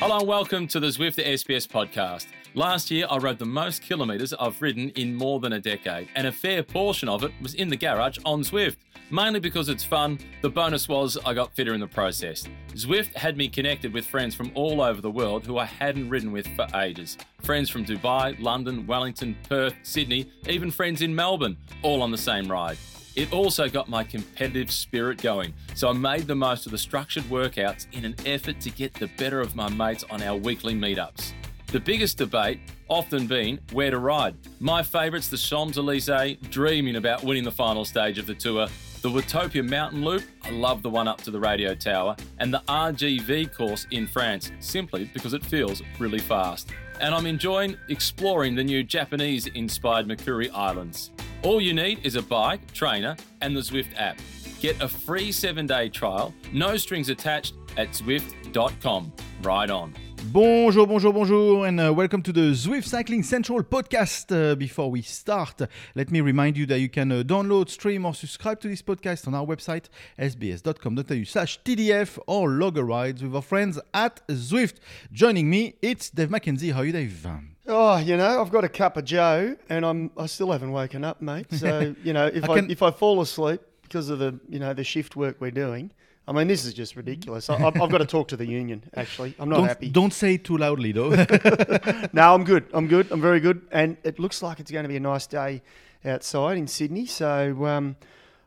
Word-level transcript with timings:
Hello 0.00 0.20
and 0.20 0.28
welcome 0.28 0.68
to 0.68 0.78
the 0.78 0.86
Zwift 0.86 1.16
the 1.16 1.24
SBS 1.24 1.66
podcast. 1.66 2.26
Last 2.54 2.88
year, 2.88 3.08
I 3.10 3.18
rode 3.18 3.40
the 3.40 3.44
most 3.44 3.82
kilometres 3.82 4.32
I've 4.32 4.62
ridden 4.62 4.90
in 4.90 5.12
more 5.12 5.40
than 5.40 5.54
a 5.54 5.60
decade, 5.60 6.08
and 6.14 6.28
a 6.28 6.30
fair 6.30 6.62
portion 6.62 7.08
of 7.08 7.24
it 7.24 7.32
was 7.42 7.54
in 7.54 7.68
the 7.68 7.76
garage 7.76 8.16
on 8.24 8.42
Zwift. 8.42 8.76
Mainly 9.10 9.40
because 9.40 9.68
it's 9.68 9.82
fun, 9.82 10.20
the 10.40 10.50
bonus 10.50 10.88
was 10.88 11.18
I 11.26 11.34
got 11.34 11.52
fitter 11.56 11.74
in 11.74 11.80
the 11.80 11.88
process. 11.88 12.46
Zwift 12.74 13.12
had 13.14 13.36
me 13.36 13.48
connected 13.48 13.92
with 13.92 14.06
friends 14.06 14.36
from 14.36 14.52
all 14.54 14.80
over 14.80 15.00
the 15.00 15.10
world 15.10 15.44
who 15.44 15.58
I 15.58 15.64
hadn't 15.64 16.08
ridden 16.08 16.30
with 16.30 16.46
for 16.54 16.68
ages. 16.76 17.18
Friends 17.42 17.68
from 17.68 17.84
Dubai, 17.84 18.40
London, 18.40 18.86
Wellington, 18.86 19.36
Perth, 19.48 19.74
Sydney, 19.82 20.30
even 20.48 20.70
friends 20.70 21.02
in 21.02 21.12
Melbourne, 21.12 21.56
all 21.82 22.02
on 22.02 22.12
the 22.12 22.18
same 22.18 22.46
ride. 22.46 22.78
It 23.16 23.32
also 23.32 23.68
got 23.68 23.88
my 23.88 24.04
competitive 24.04 24.70
spirit 24.70 25.20
going, 25.20 25.54
so 25.74 25.88
I 25.88 25.92
made 25.92 26.26
the 26.26 26.34
most 26.34 26.66
of 26.66 26.72
the 26.72 26.78
structured 26.78 27.24
workouts 27.24 27.86
in 27.92 28.04
an 28.04 28.14
effort 28.24 28.60
to 28.60 28.70
get 28.70 28.94
the 28.94 29.08
better 29.18 29.40
of 29.40 29.56
my 29.56 29.68
mates 29.68 30.04
on 30.10 30.22
our 30.22 30.36
weekly 30.36 30.74
meetups. 30.74 31.32
The 31.68 31.80
biggest 31.80 32.16
debate 32.16 32.60
often 32.88 33.26
been 33.26 33.60
where 33.72 33.90
to 33.90 33.98
ride. 33.98 34.34
My 34.60 34.82
favourites, 34.82 35.28
the 35.28 35.36
Champs 35.36 35.76
Elysees, 35.76 36.38
dreaming 36.48 36.96
about 36.96 37.22
winning 37.22 37.44
the 37.44 37.52
final 37.52 37.84
stage 37.84 38.18
of 38.18 38.26
the 38.26 38.34
tour. 38.34 38.68
The 39.02 39.10
Watopia 39.10 39.68
Mountain 39.68 40.04
Loop, 40.04 40.24
I 40.42 40.50
love 40.50 40.82
the 40.82 40.90
one 40.90 41.06
up 41.06 41.20
to 41.22 41.30
the 41.30 41.38
radio 41.38 41.74
tower, 41.74 42.16
and 42.38 42.52
the 42.52 42.62
RGV 42.68 43.54
course 43.54 43.86
in 43.90 44.06
France, 44.06 44.50
simply 44.60 45.10
because 45.12 45.34
it 45.34 45.44
feels 45.44 45.82
really 45.98 46.18
fast. 46.18 46.70
And 47.00 47.14
I'm 47.14 47.26
enjoying 47.26 47.76
exploring 47.88 48.54
the 48.54 48.64
new 48.64 48.82
Japanese 48.82 49.46
inspired 49.46 50.06
Makuri 50.06 50.50
Islands. 50.52 51.10
All 51.42 51.60
you 51.60 51.72
need 51.72 52.04
is 52.04 52.16
a 52.16 52.22
bike, 52.22 52.72
trainer, 52.72 53.16
and 53.40 53.54
the 53.54 53.60
Zwift 53.60 53.94
app. 53.96 54.18
Get 54.60 54.80
a 54.82 54.88
free 54.88 55.30
seven 55.30 55.66
day 55.66 55.88
trial, 55.88 56.34
no 56.52 56.76
strings 56.76 57.08
attached, 57.08 57.54
at 57.76 57.90
Zwift.com. 57.90 59.12
Ride 59.42 59.70
on. 59.70 59.94
Bonjour, 60.24 60.86
bonjour, 60.86 61.12
bonjour, 61.12 61.66
and 61.66 61.80
uh, 61.80 61.92
welcome 61.92 62.20
to 62.22 62.32
the 62.32 62.52
Zwift 62.52 62.84
Cycling 62.86 63.22
Central 63.22 63.62
podcast. 63.62 64.30
Uh, 64.30 64.54
before 64.54 64.90
we 64.90 65.00
start, 65.00 65.62
let 65.94 66.10
me 66.10 66.20
remind 66.20 66.56
you 66.56 66.66
that 66.66 66.80
you 66.80 66.88
can 66.90 67.10
uh, 67.10 67.22
download, 67.22 67.70
stream, 67.70 68.04
or 68.04 68.12
subscribe 68.14 68.60
to 68.60 68.68
this 68.68 68.82
podcast 68.82 69.26
on 69.26 69.34
our 69.34 69.46
website, 69.46 69.84
sbs.com.au 70.18 71.24
slash 71.24 71.60
TDF, 71.62 72.18
or 72.26 72.50
log 72.50 72.76
a 72.76 72.84
rides 72.84 73.22
with 73.22 73.34
our 73.34 73.40
friends 73.42 73.80
at 73.94 74.26
Zwift. 74.28 74.74
Joining 75.12 75.48
me, 75.48 75.76
it's 75.80 76.10
Dave 76.10 76.28
McKenzie. 76.28 76.72
How 76.72 76.80
are 76.80 76.84
you, 76.84 76.92
Dave? 76.92 77.26
Oh, 77.66 77.96
you 77.98 78.16
know, 78.16 78.40
I've 78.40 78.50
got 78.50 78.64
a 78.64 78.68
cup 78.68 78.96
of 78.98 79.04
Joe, 79.06 79.56
and 79.70 79.86
I'm 79.86 80.10
I 80.16 80.26
still 80.26 80.52
haven't 80.52 80.72
woken 80.72 81.04
up, 81.04 81.22
mate. 81.22 81.46
So 81.52 81.94
you 82.04 82.12
know, 82.12 82.26
if 82.26 82.48
I 82.48 82.54
I, 82.54 82.58
if 82.68 82.82
I 82.82 82.90
fall 82.90 83.20
asleep 83.22 83.62
because 83.82 84.10
of 84.10 84.18
the 84.18 84.38
you 84.48 84.58
know 84.58 84.74
the 84.74 84.84
shift 84.84 85.16
work 85.16 85.36
we're 85.40 85.50
doing, 85.50 85.90
I 86.28 86.32
mean, 86.32 86.46
this 86.46 86.66
is 86.66 86.74
just 86.74 86.94
ridiculous. 86.94 87.48
I, 87.48 87.54
I've, 87.54 87.80
I've 87.80 87.90
got 87.90 87.98
to 87.98 88.04
talk 88.04 88.28
to 88.28 88.36
the 88.36 88.46
union. 88.46 88.84
Actually, 88.94 89.34
I'm 89.38 89.48
not 89.48 89.56
don't, 89.56 89.66
happy. 89.68 89.88
don't 89.88 90.12
say 90.12 90.34
it 90.34 90.44
too 90.44 90.58
loudly, 90.58 90.92
though. 90.92 91.08
No, 92.12 92.34
I'm 92.34 92.44
good. 92.44 92.66
I'm 92.74 92.86
good. 92.86 93.10
I'm 93.10 93.20
very 93.22 93.40
good, 93.40 93.66
and 93.72 93.96
it 94.04 94.18
looks 94.18 94.42
like 94.42 94.60
it's 94.60 94.70
going 94.70 94.82
to 94.82 94.88
be 94.88 94.96
a 94.96 95.00
nice 95.00 95.26
day 95.26 95.62
outside 96.04 96.58
in 96.58 96.66
Sydney. 96.66 97.06
So 97.06 97.64
um, 97.64 97.96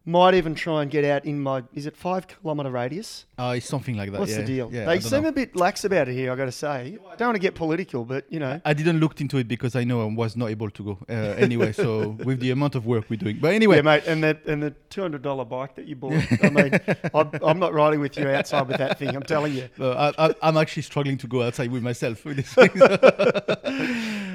might 0.05 0.33
even 0.33 0.55
try 0.55 0.81
and 0.81 0.89
get 0.89 1.05
out 1.05 1.25
in 1.25 1.39
my 1.39 1.63
is 1.73 1.85
it 1.85 1.95
five 1.95 2.27
kilometre 2.27 2.71
radius? 2.71 3.25
it's 3.37 3.67
something 3.67 3.95
like 3.95 4.11
that. 4.11 4.19
What's 4.19 4.31
yeah. 4.31 4.37
the 4.37 4.45
deal? 4.45 4.69
Yeah, 4.71 4.85
they 4.85 4.99
seem 4.99 5.23
know. 5.23 5.29
a 5.29 5.31
bit 5.31 5.55
lax 5.55 5.83
about 5.83 6.07
it 6.07 6.13
here. 6.13 6.31
I 6.31 6.35
got 6.35 6.45
to 6.45 6.51
say. 6.51 6.97
Don't 7.17 7.29
want 7.29 7.35
to 7.35 7.41
get 7.41 7.55
political, 7.55 8.05
but 8.05 8.25
you 8.31 8.39
know. 8.39 8.59
I 8.65 8.73
didn't 8.73 8.99
look 8.99 9.21
into 9.21 9.37
it 9.37 9.47
because 9.47 9.75
I 9.75 9.83
know 9.83 10.01
I 10.01 10.13
was 10.13 10.35
not 10.35 10.49
able 10.49 10.69
to 10.69 10.83
go 10.83 10.97
uh, 11.09 11.13
anyway. 11.13 11.71
so 11.71 12.09
with 12.23 12.39
the 12.39 12.51
amount 12.51 12.75
of 12.75 12.85
work 12.85 13.09
we're 13.09 13.17
doing, 13.17 13.37
but 13.39 13.53
anyway, 13.53 13.77
Yeah, 13.77 13.81
mate, 13.83 14.03
and 14.07 14.23
the 14.23 14.37
and 14.47 14.63
the 14.63 14.71
two 14.89 15.01
hundred 15.01 15.21
dollar 15.21 15.45
bike 15.45 15.75
that 15.75 15.85
you 15.85 15.95
bought. 15.95 16.23
I 16.43 16.49
mean, 16.49 16.79
I'm, 17.13 17.31
I'm 17.43 17.59
not 17.59 17.73
riding 17.73 17.99
with 17.99 18.17
you 18.17 18.27
outside 18.29 18.67
with 18.67 18.77
that 18.77 18.97
thing. 18.97 19.15
I'm 19.15 19.23
telling 19.23 19.53
you. 19.53 19.69
Uh, 19.79 20.11
I, 20.17 20.35
I'm 20.41 20.57
actually 20.57 20.83
struggling 20.83 21.17
to 21.19 21.27
go 21.27 21.43
outside 21.43 21.71
with 21.71 21.83
myself 21.83 22.25
with 22.25 22.37
this 22.37 22.53
thing. 22.53 22.69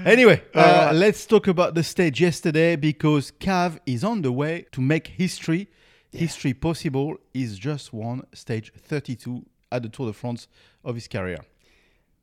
Anyway, 0.07 0.43
uh, 0.55 0.59
Alright. 0.61 0.95
let's 0.95 1.27
talk 1.27 1.47
about 1.49 1.75
the 1.75 1.83
stage 1.83 2.21
yesterday 2.21 2.77
because 2.77 3.33
Cav 3.41 3.79
is 3.87 4.03
on 4.05 4.23
the 4.23 4.33
way 4.33 4.67
to 4.73 4.81
make 4.81 5.09
history. 5.09 5.69
History 6.13 6.55
possible 6.55 7.17
is 7.35 7.59
just 7.59 7.93
one 7.93 8.23
stage 8.33 8.73
32 8.77 9.45
at 9.71 9.83
the 9.83 9.89
Tour 9.89 10.07
de 10.07 10.13
France 10.15 10.49
of 10.85 10.95
his 10.95 11.09
career. 11.09 11.39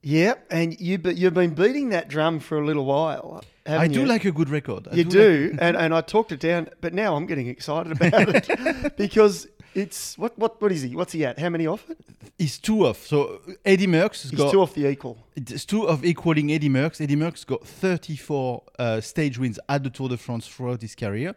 Yeah, 0.02 0.34
and 0.50 0.78
you 0.82 0.98
but 0.98 1.16
you've 1.16 1.34
been 1.34 1.54
beating 1.54 1.90
that 1.90 2.10
drum 2.10 2.40
for 2.40 2.58
a 2.60 2.66
little 2.66 2.84
while. 2.86 3.42
I 3.66 3.88
do 3.88 4.02
you? 4.02 4.06
like 4.06 4.26
a 4.26 4.32
good 4.34 4.50
record. 4.50 4.88
I 4.92 4.96
You 4.96 5.04
like- 5.04 5.12
do, 5.14 5.56
and, 5.62 5.78
and 5.78 5.94
I 5.94 6.02
talked 6.02 6.32
it 6.34 6.42
down, 6.42 6.68
but 6.82 6.94
now 6.94 7.16
I'm 7.16 7.26
getting 7.26 7.48
excited 7.48 7.94
about 7.94 8.28
it 8.36 8.98
because 8.98 9.48
it's 9.76 10.18
what 10.18 10.38
what 10.38 10.62
what 10.62 10.72
is 10.72 10.82
he? 10.84 10.96
What's 10.96 11.14
he 11.14 11.26
at? 11.26 11.40
How 11.40 11.50
many 11.50 11.68
off 11.68 11.90
it? 11.90 11.98
He's 12.38 12.58
two 12.58 12.86
off. 12.88 13.06
So 13.06 13.42
Eddie 13.66 13.88
Merckx 13.88 14.22
has 14.24 14.32
He's 14.32 14.40
got 14.40 14.52
two 14.52 14.62
off 14.62 14.74
the 14.74 14.88
equal. 14.88 15.18
It's 15.36 15.66
two 15.66 15.88
of 15.88 16.04
equaling 16.06 16.52
Eddie 16.52 16.70
Merckx. 16.70 17.02
Eddie 17.02 17.16
Merckx 17.16 17.46
got 17.46 17.66
34 17.66 18.64
uh, 18.80 19.02
stage 19.02 19.38
wins 19.38 19.60
at 19.70 19.84
the 19.84 19.90
Tour 19.90 20.10
de 20.10 20.18
France 20.18 20.48
throughout 20.48 20.82
his 20.82 20.96
career. 20.96 21.36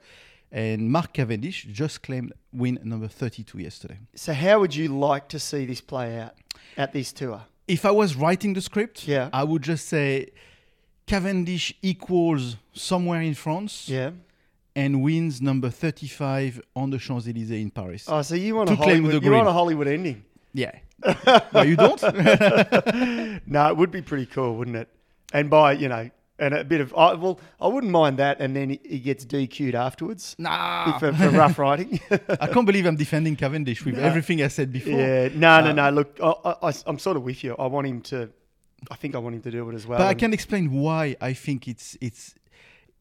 And 0.53 0.91
Mark 0.91 1.13
Cavendish 1.13 1.65
just 1.65 2.03
claimed 2.03 2.33
win 2.53 2.79
number 2.85 3.09
32 3.09 3.59
yesterday. 3.59 3.99
So 4.15 4.33
how 4.33 4.61
would 4.61 4.75
you 4.75 4.89
like 4.89 5.29
to 5.29 5.39
see 5.39 5.67
this 5.67 5.81
play 5.81 6.19
out 6.21 6.35
at 6.77 6.93
this 6.93 7.13
tour? 7.13 7.43
If 7.67 7.85
I 7.85 7.91
was 7.91 8.15
writing 8.15 8.55
the 8.55 8.61
script, 8.61 9.09
Yeah. 9.09 9.29
I 9.33 9.43
would 9.43 9.63
just 9.63 9.89
say 9.89 10.29
Cavendish 11.07 11.75
equals 11.83 12.57
somewhere 12.73 13.21
in 13.23 13.35
France 13.35 13.89
Yeah. 13.89 14.11
And 14.77 15.03
wins 15.03 15.41
number 15.41 15.71
35 15.71 16.61
on 16.77 16.91
the 16.91 16.99
Champs 16.99 17.27
Elysees 17.27 17.51
in 17.51 17.71
Paris. 17.71 18.05
Oh, 18.09 18.21
so 18.23 18.35
you 18.35 18.55
want 18.55 18.71
a 18.71 18.77
Hollywood? 18.77 19.25
You 19.25 19.33
want 19.33 19.49
a 19.49 19.53
Hollywood 19.53 19.89
ending? 19.89 20.23
Yeah. 20.53 20.79
well, 21.53 21.67
you 21.67 21.77
don't? 21.77 22.03
No, 23.47 23.69
it 23.69 23.77
would 23.77 23.91
be 23.91 24.03
pretty 24.03 24.27
cool, 24.27 24.57
wouldn't 24.57 24.77
it? 24.77 24.89
And 25.33 25.49
by 25.51 25.73
you 25.73 25.89
know, 25.89 26.11
and 26.39 26.55
a 26.55 26.65
bit 26.65 26.81
of 26.81 26.95
I 26.95 27.15
well, 27.15 27.41
I 27.61 27.69
wouldn't 27.69 27.93
mind 27.93 28.19
that. 28.19 28.41
And 28.41 28.55
then 28.55 28.71
he, 28.71 28.99
gets 28.99 29.25
DQ'd 29.25 29.75
afterwards 29.75 30.37
nah. 30.39 30.99
for, 30.99 31.13
for 31.13 31.31
rough 31.31 31.59
riding. 31.59 32.01
I 32.11 32.47
can't 32.47 32.67
believe 32.67 32.87
I'm 32.87 32.97
defending 32.97 33.37
Cavendish 33.37 33.85
with 33.85 33.99
everything 33.99 34.43
I 34.43 34.49
said 34.49 34.73
before. 34.73 34.93
yeah, 34.93 35.29
no, 35.35 35.61
no, 35.61 35.73
no. 35.73 35.91
Look, 35.91 36.19
I, 36.23 36.33
I, 36.63 36.73
I'm 36.87 36.99
sort 36.99 37.17
of 37.17 37.23
with 37.23 37.43
you. 37.45 37.55
I 37.59 37.67
want 37.67 37.87
him 37.87 38.01
to. 38.03 38.31
I 38.91 38.97
think 38.97 39.15
I 39.15 39.19
want 39.19 39.35
him 39.37 39.43
to 39.43 39.51
do 39.51 39.69
it 39.71 39.75
as 39.75 39.87
well. 39.87 39.99
But 39.99 40.09
I 40.09 40.15
can 40.15 40.33
explain 40.33 40.71
why 40.73 41.17
I 41.21 41.33
think 41.33 41.69
it's 41.69 41.97
it's 42.01 42.35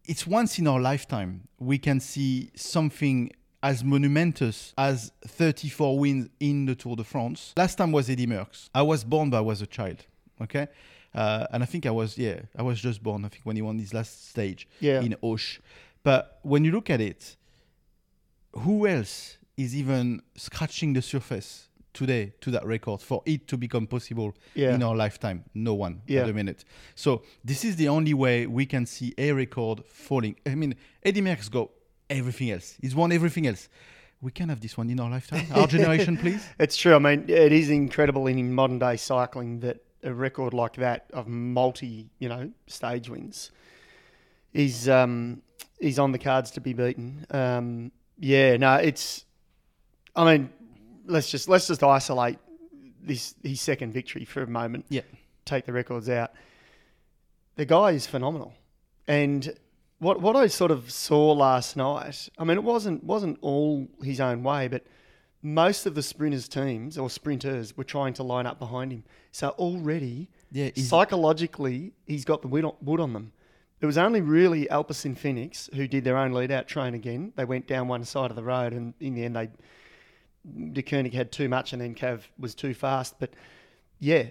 it's 0.08 0.26
once 0.28 0.60
in 0.60 0.68
our 0.68 0.80
lifetime 0.80 1.48
we 1.60 1.78
can 1.78 2.00
see 2.00 2.52
something 2.56 3.32
as 3.64 3.84
monumentous 3.84 4.74
as 4.78 5.12
34 5.28 5.98
wins 6.00 6.30
in 6.40 6.66
the 6.66 6.76
Tour 6.76 6.96
de 6.96 7.04
France. 7.04 7.54
Last 7.58 7.76
time 7.78 7.92
was 7.92 8.10
Eddie 8.10 8.28
Merckx. 8.28 8.70
I 8.76 8.84
was 8.84 9.04
born, 9.04 9.30
but 9.32 9.38
I 9.38 9.42
was 9.42 9.62
a 9.62 9.66
child. 9.68 10.06
Okay, 10.42 10.68
uh, 11.14 11.48
and 11.52 11.64
I 11.64 11.66
think 11.66 11.86
I 11.86 11.92
was 11.92 12.18
yeah 12.18 12.42
I 12.58 12.62
was 12.62 12.80
just 12.82 13.02
born. 13.02 13.26
I 13.26 13.30
think 13.30 13.44
when 13.46 13.56
he 13.56 13.62
won 13.62 13.80
his 13.80 13.94
last 13.94 14.30
stage 14.30 14.68
Yeah. 14.82 15.02
in 15.02 15.16
Auch. 15.24 15.60
But 16.04 16.40
when 16.44 16.64
you 16.66 16.72
look 16.72 16.90
at 16.90 17.02
it, 17.02 17.36
who 18.54 18.86
else 18.88 19.38
is 19.58 19.76
even 19.76 20.22
scratching 20.36 20.94
the 20.94 21.02
surface 21.02 21.70
today 21.96 22.34
to 22.42 22.52
that 22.52 22.66
record 22.66 23.02
for 23.02 23.24
it 23.26 23.48
to 23.48 23.58
become 23.58 23.88
possible 23.88 24.36
Yeah. 24.54 24.76
in 24.76 24.84
our 24.84 24.96
lifetime? 24.96 25.44
No 25.54 25.74
one 25.74 26.02
Yeah. 26.08 26.22
at 26.22 26.28
the 26.28 26.34
minute. 26.34 26.64
So 26.94 27.24
this 27.44 27.64
is 27.66 27.76
the 27.78 27.88
only 27.88 28.14
way 28.14 28.46
we 28.46 28.66
can 28.68 28.86
see 28.86 29.14
a 29.18 29.32
record 29.32 29.84
falling. 29.86 30.36
I 30.46 30.56
mean, 30.56 30.76
Eddie 31.04 31.22
Merckx 31.22 31.50
got 31.50 31.70
everything 32.10 32.52
else. 32.52 32.78
He's 32.82 32.94
won 32.96 33.12
everything 33.12 33.48
else. 33.48 33.70
We 34.22 34.32
can 34.32 34.50
have 34.50 34.60
this 34.62 34.78
one 34.78 34.90
in 34.90 35.00
our 35.00 35.10
lifetime. 35.10 35.46
Our 35.54 35.68
generation, 35.68 36.18
please. 36.24 36.46
It's 36.60 36.78
true. 36.78 36.96
I 36.96 37.00
mean, 37.00 37.26
it 37.28 37.52
is 37.52 37.70
incredible 37.70 38.28
in 38.28 38.54
modern 38.54 38.80
day 38.80 38.98
cycling 38.98 39.60
that 39.62 39.78
a 40.04 40.14
record 40.14 40.54
like 40.54 40.76
that 40.76 41.06
of 41.14 41.28
multi, 41.28 42.10
you 42.20 42.30
know, 42.30 42.52
stage 42.68 43.10
wins 43.10 43.52
is 44.54 44.88
um, 44.88 45.42
is 45.80 46.00
on 46.00 46.12
the 46.12 46.20
cards 46.20 46.52
to 46.52 46.62
be 46.62 46.74
beaten. 46.74 47.26
Um, 47.32 47.92
yeah, 48.20 48.58
no, 48.58 48.76
it's. 48.76 49.26
I 50.16 50.24
mean, 50.38 50.50
let's 51.06 51.30
just 51.30 51.48
let's 51.50 51.68
just 51.68 51.84
isolate 51.84 52.38
this 53.02 53.36
his 53.44 53.62
second 53.62 53.94
victory 53.94 54.26
for 54.26 54.42
a 54.44 54.48
moment. 54.48 54.86
Yeah. 54.90 55.02
Take 55.46 55.66
the 55.66 55.74
records 55.74 56.10
out. 56.10 56.32
The 57.56 57.66
guy 57.66 57.92
is 57.92 58.06
phenomenal, 58.08 58.54
and 59.08 59.54
what 60.00 60.20
what 60.22 60.36
I 60.36 60.48
sort 60.48 60.72
of 60.72 60.92
saw 60.92 61.32
last 61.32 61.78
night. 61.78 62.30
I 62.38 62.44
mean, 62.44 62.58
it 62.58 62.64
wasn't 62.64 63.04
wasn't 63.04 63.38
all 63.42 63.88
his 64.04 64.20
own 64.20 64.44
way, 64.44 64.68
but 64.68 64.84
most 65.42 65.86
of 65.86 65.94
the 65.96 66.02
sprinters 66.02 66.48
teams 66.48 66.98
or 66.98 67.10
sprinters 67.10 67.78
were 67.78 67.84
trying 67.84 68.14
to 68.16 68.24
line 68.24 68.46
up 68.48 68.58
behind 68.58 68.92
him. 68.92 69.04
So 69.32 69.50
already, 69.50 70.30
Yeah, 70.52 70.70
he's- 70.74 70.88
psychologically, 70.88 71.94
he's 72.08 72.26
got 72.26 72.42
the 72.42 72.48
wood 72.48 72.66
on, 72.66 72.74
wood 72.82 73.00
on 73.00 73.14
them. 73.14 73.32
It 73.80 73.86
was 73.86 73.98
only 73.98 74.22
really 74.22 74.66
Alpecin 74.72 75.16
Fenix 75.16 75.70
who 75.76 75.88
did 75.88 76.04
their 76.04 76.18
own 76.18 76.32
lead 76.32 76.50
out 76.50 76.68
train 76.68 76.96
again. 76.96 77.32
They 77.36 77.46
went 77.46 77.68
down 77.68 77.88
one 77.88 78.04
side 78.06 78.32
of 78.32 78.36
the 78.36 78.44
road, 78.44 78.74
and 78.74 78.96
in 79.00 79.14
the 79.14 79.24
end, 79.24 79.36
they 79.36 79.50
Deceuninck 80.46 81.14
had 81.14 81.32
too 81.32 81.50
much, 81.50 81.74
and 81.74 81.82
then 81.82 81.96
Cav 81.96 82.22
was 82.38 82.54
too 82.56 82.74
fast. 82.74 83.16
But 83.20 83.32
yeah, 84.00 84.26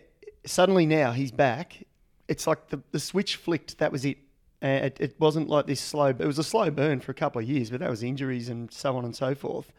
suddenly 0.46 0.86
now 0.86 1.12
he's 1.12 1.32
back. 1.32 1.84
It's 2.28 2.46
like 2.46 2.68
the, 2.68 2.80
the 2.92 3.00
switch 3.00 3.36
flicked. 3.36 3.78
That 3.78 3.92
was 3.92 4.04
it. 4.04 4.18
Uh, 4.62 4.66
it. 4.68 4.96
It 5.00 5.16
wasn't 5.18 5.48
like 5.48 5.66
this 5.66 5.80
slow. 5.80 6.06
It 6.06 6.18
was 6.20 6.38
a 6.38 6.44
slow 6.44 6.70
burn 6.70 7.00
for 7.00 7.12
a 7.12 7.14
couple 7.14 7.42
of 7.42 7.48
years, 7.48 7.70
but 7.70 7.80
that 7.80 7.90
was 7.90 8.02
injuries 8.02 8.48
and 8.48 8.72
so 8.72 8.96
on 8.96 9.04
and 9.04 9.14
so 9.14 9.34
forth. 9.34 9.72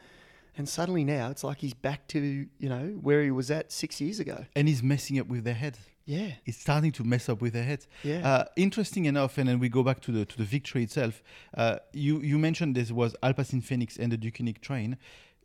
And 0.58 0.70
suddenly 0.70 1.04
now 1.04 1.32
it's 1.32 1.44
like 1.44 1.58
he's 1.58 1.74
back 1.74 2.08
to, 2.10 2.20
you 2.20 2.70
know, 2.70 2.98
where 3.02 3.22
he 3.24 3.32
was 3.32 3.52
at 3.52 3.72
six 3.72 4.00
years 4.00 4.20
ago. 4.20 4.46
and 4.56 4.68
he's 4.70 4.82
messing 4.82 5.20
up 5.20 5.28
with 5.28 5.44
their 5.44 5.54
head. 5.54 5.78
Yeah. 6.06 6.34
It's 6.46 6.60
starting 6.60 6.92
to 6.94 7.04
mess 7.04 7.28
up 7.30 7.42
with 7.42 7.54
their 7.54 7.64
head. 7.64 7.86
Yeah. 8.04 8.26
Uh, 8.26 8.46
interesting 8.56 9.06
enough, 9.06 9.38
and 9.38 9.50
then 9.50 9.60
we 9.60 9.70
go 9.70 9.82
back 9.84 10.02
to 10.02 10.12
the 10.12 10.24
to 10.26 10.38
the 10.38 10.44
victory 10.44 10.84
itself. 10.84 11.24
Uh, 11.58 11.78
you 11.94 12.22
you 12.22 12.38
mentioned 12.38 12.76
this 12.76 12.92
was 12.92 13.16
Alpecin 13.24 13.64
Fenix 13.64 13.98
and 13.98 14.12
the 14.12 14.18
Deceuninck 14.18 14.62
train. 14.62 14.98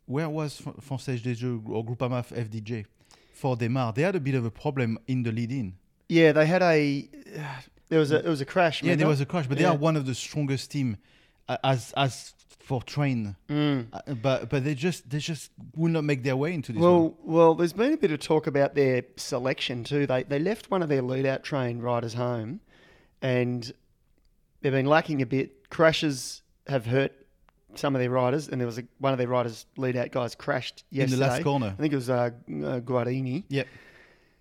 Where 0.05 0.29
was 0.29 0.57
Fr- 0.57 0.69
Française 0.71 1.21
des 1.23 1.35
Jeux 1.35 1.61
or 1.67 1.85
Groupama 1.85 2.25
FDJ 2.27 2.85
for 3.33 3.55
Démare? 3.55 3.95
They 3.95 4.01
had 4.01 4.15
a 4.15 4.19
bit 4.19 4.35
of 4.35 4.45
a 4.45 4.51
problem 4.51 4.97
in 5.07 5.23
the 5.23 5.31
lead-in. 5.31 5.73
Yeah, 6.09 6.31
they 6.31 6.45
had 6.45 6.61
a. 6.61 7.09
There 7.89 7.99
was 7.99 8.11
a 8.11 8.19
it 8.19 8.25
was 8.25 8.41
a 8.41 8.45
crash. 8.45 8.83
Yeah, 8.83 8.95
there 8.95 9.07
was 9.07 9.21
a 9.21 9.25
crash, 9.25 9.47
but 9.47 9.57
they 9.57 9.65
are 9.65 9.75
one 9.75 9.95
of 9.95 10.05
the 10.05 10.15
strongest 10.15 10.71
team 10.71 10.97
uh, 11.47 11.57
as 11.63 11.93
as 11.95 12.33
for 12.59 12.81
train. 12.81 13.35
Mm. 13.49 13.87
Uh, 13.91 14.13
but 14.15 14.49
but 14.49 14.63
they 14.63 14.75
just 14.75 15.09
they 15.09 15.19
just 15.19 15.51
will 15.75 15.91
not 15.91 16.03
make 16.03 16.23
their 16.23 16.37
way 16.37 16.53
into 16.53 16.71
this. 16.71 16.81
Well, 16.81 17.01
one. 17.01 17.13
well, 17.23 17.55
there's 17.55 17.73
been 17.73 17.93
a 17.93 17.97
bit 17.97 18.11
of 18.11 18.19
talk 18.19 18.47
about 18.47 18.75
their 18.75 19.03
selection 19.17 19.83
too. 19.83 20.07
They 20.07 20.23
they 20.23 20.39
left 20.39 20.71
one 20.71 20.81
of 20.81 20.89
their 20.89 21.01
lead 21.01 21.25
out 21.25 21.43
train 21.43 21.79
riders 21.79 22.13
home, 22.13 22.61
and 23.21 23.71
they've 24.61 24.71
been 24.71 24.85
lacking 24.85 25.21
a 25.21 25.25
bit. 25.25 25.69
Crashes 25.69 26.41
have 26.67 26.85
hurt 26.85 27.13
some 27.75 27.95
of 27.95 28.01
their 28.01 28.09
riders, 28.09 28.47
and 28.47 28.59
there 28.59 28.65
was 28.65 28.77
a, 28.77 28.83
one 28.99 29.13
of 29.13 29.19
their 29.19 29.27
riders 29.27 29.65
lead 29.77 29.95
out 29.95 30.11
guys 30.11 30.35
crashed 30.35 30.83
yesterday. 30.89 31.13
in 31.13 31.19
the 31.19 31.25
last 31.25 31.43
corner. 31.43 31.75
I 31.77 31.81
think 31.81 31.93
it 31.93 31.95
was 31.95 32.09
uh, 32.09 32.13
uh, 32.13 32.29
Guarnieri. 32.79 33.43
Yep. 33.49 33.67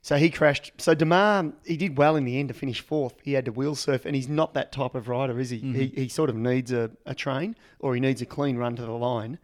So 0.02 0.16
he 0.16 0.30
crashed. 0.30 0.72
So 0.78 0.94
Démare, 0.94 1.52
he 1.64 1.76
did 1.76 1.98
well 1.98 2.16
in 2.16 2.24
the 2.24 2.38
end 2.38 2.48
to 2.48 2.54
finish 2.54 2.80
fourth. 2.80 3.14
He 3.22 3.34
had 3.34 3.44
to 3.44 3.52
wheel 3.52 3.74
surf, 3.74 4.06
and 4.06 4.16
he's 4.16 4.28
not 4.28 4.54
that 4.54 4.72
type 4.72 4.94
of 4.94 5.08
rider, 5.08 5.38
is 5.38 5.50
he? 5.50 5.58
He, 5.58 5.86
he 5.88 6.08
sort 6.08 6.30
of 6.30 6.36
needs 6.36 6.72
a, 6.72 6.90
a 7.04 7.14
train, 7.14 7.54
or 7.78 7.94
he 7.94 8.00
needs 8.00 8.22
a 8.22 8.26
clean 8.26 8.56
run 8.56 8.76
to 8.76 8.82
the 8.82 8.92
line. 8.92 9.38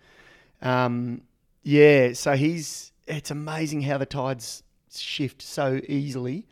Um, 0.63 1.23
yeah, 1.63 2.13
so 2.15 2.37
he's. 2.37 2.93
It's 3.07 3.31
amazing 3.31 3.83
how 3.83 3.99
the 3.99 4.07
tides 4.07 4.63
shift 4.91 5.43
so 5.43 5.81
easily 5.89 6.47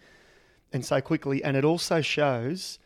and 0.73 0.85
so 0.85 1.01
quickly, 1.01 1.43
and 1.43 1.57
it 1.57 1.65
also 1.65 2.01
shows 2.01 2.79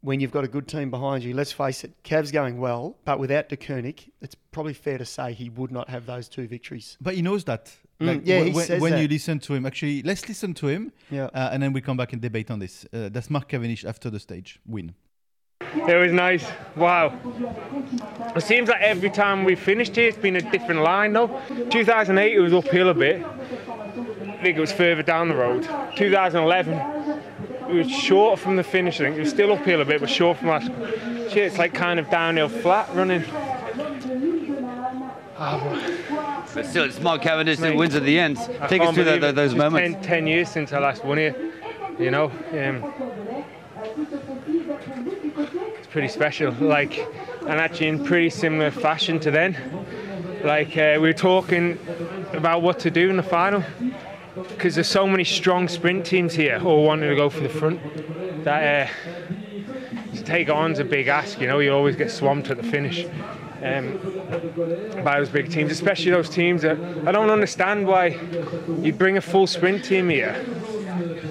when 0.00 0.20
you've 0.20 0.30
got 0.30 0.44
a 0.44 0.48
good 0.48 0.68
team 0.68 0.90
behind 0.90 1.24
you. 1.24 1.34
Let's 1.34 1.52
face 1.52 1.84
it, 1.84 1.92
Cav's 2.02 2.30
going 2.30 2.58
well, 2.58 2.96
but 3.04 3.18
without 3.18 3.48
Deceuninck, 3.48 4.10
it's 4.20 4.34
probably 4.52 4.74
fair 4.74 4.98
to 4.98 5.04
say 5.04 5.32
he 5.32 5.50
would 5.50 5.70
not 5.72 5.88
have 5.88 6.06
those 6.06 6.28
two 6.28 6.46
victories. 6.46 6.96
But 7.00 7.14
he 7.14 7.22
knows 7.22 7.44
that. 7.44 7.74
Mm, 8.00 8.22
yeah, 8.24 8.38
when, 8.38 8.46
he 8.46 8.60
says 8.60 8.80
when 8.80 8.92
that. 8.92 9.02
you 9.02 9.08
listen 9.08 9.40
to 9.40 9.54
him, 9.54 9.66
actually, 9.66 10.02
let's 10.02 10.28
listen 10.28 10.54
to 10.54 10.68
him, 10.68 10.92
Yeah. 11.10 11.24
uh, 11.34 11.50
and 11.52 11.62
then 11.62 11.72
we 11.72 11.80
come 11.80 11.96
back 11.96 12.12
and 12.12 12.22
debate 12.22 12.50
on 12.50 12.60
this. 12.60 12.86
Uh, 12.92 13.08
that's 13.08 13.28
Mark 13.28 13.48
Cavendish 13.48 13.84
after 13.84 14.08
the 14.08 14.20
stage 14.20 14.60
win. 14.66 14.94
It 15.74 15.96
was 16.00 16.12
nice. 16.12 16.46
Wow. 16.76 17.12
It 18.36 18.42
seems 18.42 18.68
like 18.68 18.80
every 18.80 19.10
time 19.10 19.44
we 19.44 19.56
finished 19.56 19.96
here, 19.96 20.08
it's 20.08 20.16
been 20.16 20.36
a 20.36 20.50
different 20.52 20.82
line 20.82 21.12
though. 21.12 21.40
2008, 21.70 22.32
it 22.36 22.40
was 22.40 22.54
uphill 22.54 22.88
a 22.90 22.94
bit. 22.94 23.22
I 23.24 24.40
think 24.42 24.56
it 24.56 24.60
was 24.60 24.70
further 24.72 25.02
down 25.02 25.28
the 25.28 25.34
road. 25.34 25.64
2011, 25.96 27.17
it 27.68 27.74
was 27.74 27.90
short 27.90 28.38
from 28.38 28.56
the 28.56 28.62
finish. 28.64 29.00
I 29.00 29.04
think 29.04 29.16
it 29.16 29.20
was 29.20 29.30
still 29.30 29.52
uphill 29.52 29.80
a 29.80 29.84
bit, 29.84 30.00
but 30.00 30.08
short 30.10 30.38
from 30.38 30.48
last. 30.48 30.66
Shit, 31.32 31.38
it's 31.38 31.58
like 31.58 31.74
kind 31.74 31.98
of 32.00 32.08
downhill 32.10 32.48
flat 32.48 32.88
running. 32.94 33.24
But 35.38 36.64
still, 36.66 36.84
it's 36.84 37.00
Mark 37.00 37.22
Cavendish 37.22 37.58
that 37.58 37.70
Mate, 37.70 37.76
wins 37.76 37.94
at 37.94 38.02
the 38.02 38.18
end. 38.18 38.38
I 38.38 38.66
Take 38.66 38.80
us 38.80 38.86
can't 38.86 38.94
through 38.94 39.04
believe 39.04 39.20
tho- 39.20 39.28
it. 39.28 39.34
those 39.34 39.52
It's 39.52 39.58
moments. 39.58 39.94
10, 39.96 40.02
10 40.02 40.26
years 40.26 40.48
since 40.48 40.72
I 40.72 40.78
last 40.78 41.04
won 41.04 41.18
here. 41.18 41.34
You 41.98 42.10
know, 42.10 42.26
um, 42.52 42.92
it's 45.76 45.86
pretty 45.88 46.08
special. 46.08 46.52
Like, 46.52 46.98
and 47.42 47.50
actually 47.60 47.88
in 47.88 48.04
pretty 48.04 48.30
similar 48.30 48.70
fashion 48.70 49.20
to 49.20 49.30
then. 49.30 49.56
Like 50.44 50.76
uh, 50.76 50.92
we 50.94 50.98
were 51.08 51.12
talking 51.12 51.78
about 52.32 52.62
what 52.62 52.78
to 52.80 52.90
do 52.90 53.10
in 53.10 53.16
the 53.16 53.22
final 53.22 53.62
because 54.48 54.74
there's 54.74 54.88
so 54.88 55.06
many 55.06 55.24
strong 55.24 55.68
sprint 55.68 56.04
teams 56.06 56.34
here 56.34 56.60
all 56.64 56.84
wanting 56.84 57.08
to 57.08 57.16
go 57.16 57.30
for 57.30 57.40
the 57.40 57.48
front. 57.48 57.80
That 58.44 58.88
uh, 58.88 60.16
to 60.16 60.24
take 60.24 60.48
on's 60.48 60.78
a 60.78 60.84
big 60.84 61.08
ask. 61.08 61.40
You 61.40 61.46
know, 61.46 61.58
you 61.58 61.72
always 61.72 61.96
get 61.96 62.10
swamped 62.10 62.50
at 62.50 62.56
the 62.56 62.62
finish. 62.62 63.06
Um, 63.60 63.98
by 65.02 65.18
those 65.18 65.30
big 65.30 65.50
teams, 65.50 65.72
especially 65.72 66.12
those 66.12 66.30
teams 66.30 66.62
that 66.62 66.78
I 67.04 67.10
don't 67.10 67.28
understand 67.28 67.88
why 67.88 68.16
you 68.80 68.92
bring 68.92 69.16
a 69.16 69.20
full 69.20 69.48
sprint 69.48 69.84
team 69.84 70.08
here 70.10 70.36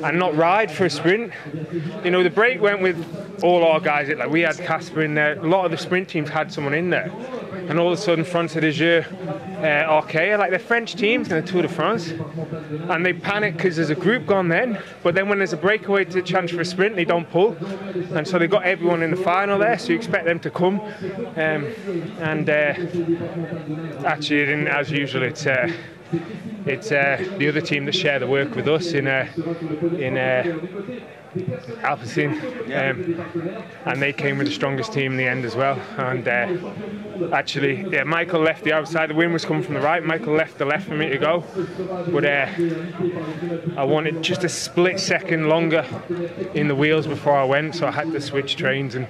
and 0.04 0.20
not 0.20 0.36
ride 0.36 0.70
for 0.70 0.86
a 0.86 0.90
sprint. 0.90 1.32
You 2.04 2.12
know, 2.12 2.24
the 2.24 2.30
break 2.30 2.62
went 2.62 2.82
with 2.82 2.98
all 3.44 3.64
our 3.64 3.80
guys. 3.80 4.10
Like 4.10 4.30
we 4.30 4.42
had 4.42 4.58
Kasper 4.58 5.04
in 5.04 5.16
there. 5.16 5.40
A 5.40 5.48
lot 5.48 5.66
of 5.66 5.72
the 5.72 5.78
sprint 5.78 6.10
teams 6.10 6.30
had 6.30 6.52
someone 6.52 6.74
in 6.74 6.90
there, 6.90 7.12
and 7.70 7.80
all 7.80 7.92
of 7.92 7.98
a 7.98 8.02
sudden, 8.02 8.26
front 8.26 8.52
France 8.52 8.62
de 8.62 8.72
Jeux, 8.72 9.06
uh, 9.58 10.02
Arkea, 10.02 10.38
like 10.38 10.52
the 10.52 10.60
French 10.60 10.96
teams 10.96 11.32
in 11.32 11.44
the 11.44 11.52
Tour 11.52 11.64
de 11.64 11.68
France, 11.68 12.14
and 12.90 13.06
they 13.06 13.14
panic 13.14 13.58
because 13.58 13.76
there's 13.76 13.90
a 13.90 13.96
group 13.96 14.26
gone 14.26 14.48
then. 14.50 14.82
But 15.04 15.16
then 15.16 15.30
when 15.30 15.40
there's 15.40 15.54
a 15.54 15.58
breakaway 15.58 16.06
to 16.06 16.22
chance 16.22 16.52
for 16.52 16.62
a 16.62 16.66
sprint, 16.66 16.96
they 16.96 17.06
don't 17.06 17.30
pull, 17.30 17.56
and 18.16 18.28
so 18.28 18.38
they 18.38 18.48
got 18.48 18.64
everyone 18.64 19.04
in 19.04 19.12
the 19.12 19.18
final 19.18 19.58
there. 19.60 19.78
So 19.80 19.90
you 19.90 19.96
expect 19.96 20.26
them 20.26 20.40
to 20.42 20.52
come, 20.52 20.80
um, 20.80 21.66
and 22.20 22.50
uh, 22.50 22.76
actually, 24.06 24.46
didn't, 24.46 24.68
as 24.68 24.92
usual, 24.92 25.24
it's. 25.24 25.46
Uh, 25.46 25.72
it's 26.66 26.92
uh, 26.92 27.22
the 27.38 27.50
other 27.50 27.60
team 27.60 27.86
that 27.86 27.94
share 27.94 28.18
the 28.18 28.28
work 28.28 28.56
with 28.56 28.68
us 28.68 28.94
in 28.94 29.08
uh, 29.08 29.28
in 29.98 30.18
uh, 30.18 30.58
Alpecin, 31.36 32.42
um, 32.74 33.60
and 33.86 34.02
they 34.02 34.14
came 34.14 34.38
with 34.38 34.48
the 34.48 34.54
strongest 34.54 34.94
team 34.94 35.14
in 35.14 35.18
the 35.18 35.26
end 35.26 35.46
as 35.46 35.56
well. 35.56 35.80
And 35.98 36.28
uh, 36.28 37.34
actually, 37.34 37.86
yeah, 37.92 38.04
Michael 38.04 38.42
left 38.42 38.64
the 38.64 38.74
outside. 38.74 39.10
The 39.10 39.16
wind 39.16 39.34
was 39.34 39.46
coming 39.46 39.64
from 39.64 39.76
the 39.76 39.82
right. 39.82 40.04
Michael 40.04 40.34
left 40.34 40.58
the 40.58 40.66
left 40.66 40.88
for 40.88 40.96
me 40.96 41.10
to 41.10 41.18
go, 41.18 41.44
but 42.12 42.26
uh, 42.26 42.48
I 43.78 43.84
wanted 43.84 44.22
just 44.22 44.44
a 44.44 44.50
split 44.50 45.00
second 45.00 45.50
longer 45.50 45.86
in 46.54 46.68
the 46.68 46.76
wheels 46.76 47.08
before 47.08 47.38
I 47.38 47.44
went, 47.44 47.76
so 47.76 47.88
I 47.88 47.92
had 47.92 48.12
to 48.12 48.22
switch 48.22 48.56
trains 48.56 48.96
and, 48.96 49.08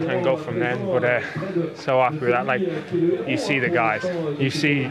and 0.00 0.24
go 0.24 0.36
from 0.36 0.58
then. 0.58 0.86
But 0.86 1.04
uh, 1.04 1.74
so 1.74 2.00
happy 2.00 2.18
with 2.18 2.30
that. 2.30 2.46
Like 2.46 2.60
you 2.92 3.36
see 3.36 3.58
the 3.58 3.70
guys, 3.70 4.04
you 4.40 4.50
see 4.50 4.84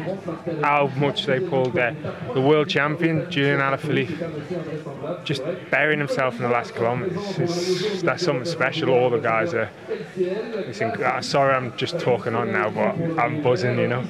how 0.61 0.91
much 0.97 1.25
they 1.25 1.39
pulled 1.39 1.73
there. 1.73 1.95
The 2.33 2.41
world 2.41 2.69
champion 2.69 3.29
Julian 3.29 3.59
Alaphilippe 3.59 5.23
just 5.23 5.43
burying 5.69 5.99
himself 5.99 6.35
in 6.35 6.41
the 6.41 6.49
last 6.49 6.62
kilometres. 6.71 7.39
It's, 7.39 8.01
that's 8.01 8.23
something 8.23 8.45
special. 8.45 8.89
All 8.89 9.09
the 9.09 9.19
guys 9.19 9.53
are. 9.53 9.69
It's 10.15 10.79
inc- 10.79 10.99
uh, 11.01 11.21
sorry, 11.21 11.53
I'm 11.53 11.75
just 11.77 11.99
talking 11.99 12.35
on 12.35 12.51
now, 12.51 12.69
but 12.69 13.19
I'm 13.19 13.41
buzzing. 13.41 13.77
You 13.77 13.87
know. 13.87 14.03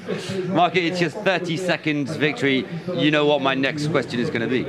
Mark, 0.47 0.75
it's 0.75 1.00
your 1.01 1.09
30 1.09 1.57
seconds 1.57 2.15
victory. 2.15 2.65
You 2.94 3.11
know 3.11 3.25
what 3.25 3.41
my 3.41 3.53
next 3.53 3.88
question 3.88 4.19
is 4.19 4.29
going 4.29 4.41
to 4.41 4.47
be. 4.47 4.65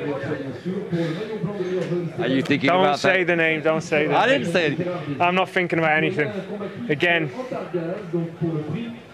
Are 2.22 2.28
you 2.28 2.42
thinking 2.42 2.68
Don't 2.68 2.80
about 2.84 2.98
say 3.00 3.24
that? 3.24 3.32
the 3.32 3.36
name. 3.36 3.62
Don't 3.62 3.80
say 3.80 4.06
the 4.06 4.14
I 4.16 4.26
name. 4.26 4.40
didn't 4.40 4.52
say 4.52 4.66
anything. 4.66 5.20
I'm 5.20 5.34
not 5.34 5.48
thinking 5.50 5.78
about 5.78 5.96
anything. 5.96 6.30
Again, 6.88 7.30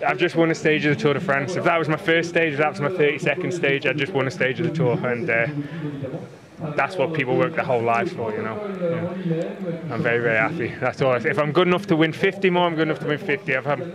I've 0.07 0.19
just 0.19 0.37
won 0.37 0.51
a 0.51 0.55
stage 0.55 0.85
of 0.85 0.97
the 0.97 1.03
Tour 1.03 1.15
de 1.15 1.21
France. 1.21 1.57
If 1.57 1.65
that 1.65 1.79
was 1.79 1.89
my 1.89 1.97
first 1.97 2.29
stage, 2.31 2.53
if 2.55 2.59
that 2.59 2.71
was 2.71 2.81
my 2.81 2.89
32nd 2.89 3.53
stage, 3.53 3.87
I 3.87 3.93
just 3.93 4.13
won 4.13 4.27
a 4.27 4.31
stage 4.31 4.61
of 4.61 4.67
the 4.67 4.73
Tour, 4.73 4.93
and 5.07 5.29
uh, 5.29 5.47
that's 6.77 6.97
what 6.97 7.13
people 7.15 7.37
work 7.37 7.55
their 7.55 7.65
whole 7.65 7.83
lives 7.83 8.13
for, 8.13 8.33
you 8.33 8.43
know. 8.43 8.57
Yeah. 9.25 9.95
I'm 9.95 10.03
very, 10.03 10.21
very 10.21 10.37
happy. 10.37 10.69
That's 10.81 11.01
all. 11.01 11.15
If 11.15 11.39
I'm 11.39 11.53
good 11.53 11.67
enough 11.67 11.87
to 11.89 11.97
win 11.97 12.13
50 12.13 12.51
more, 12.51 12.67
I'm 12.67 12.75
good 12.75 12.89
enough 12.89 12.99
to 13.01 13.07
win 13.07 13.19
50. 13.19 13.53
If 13.53 13.67
I'm 13.67 13.93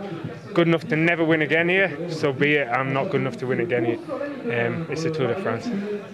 good 0.52 0.66
enough 0.68 0.86
to 0.88 0.96
never 0.96 1.24
win 1.24 1.42
again 1.42 1.68
here, 1.68 2.10
so 2.10 2.32
be 2.32 2.54
it. 2.54 2.68
I'm 2.68 2.92
not 2.92 3.10
good 3.10 3.20
enough 3.20 3.36
to 3.38 3.46
win 3.46 3.60
again 3.60 3.84
here. 3.84 3.98
Um, 4.66 4.86
it's 4.90 5.02
the 5.04 5.10
Tour 5.10 5.28
de 5.28 5.40
France. 5.42 5.68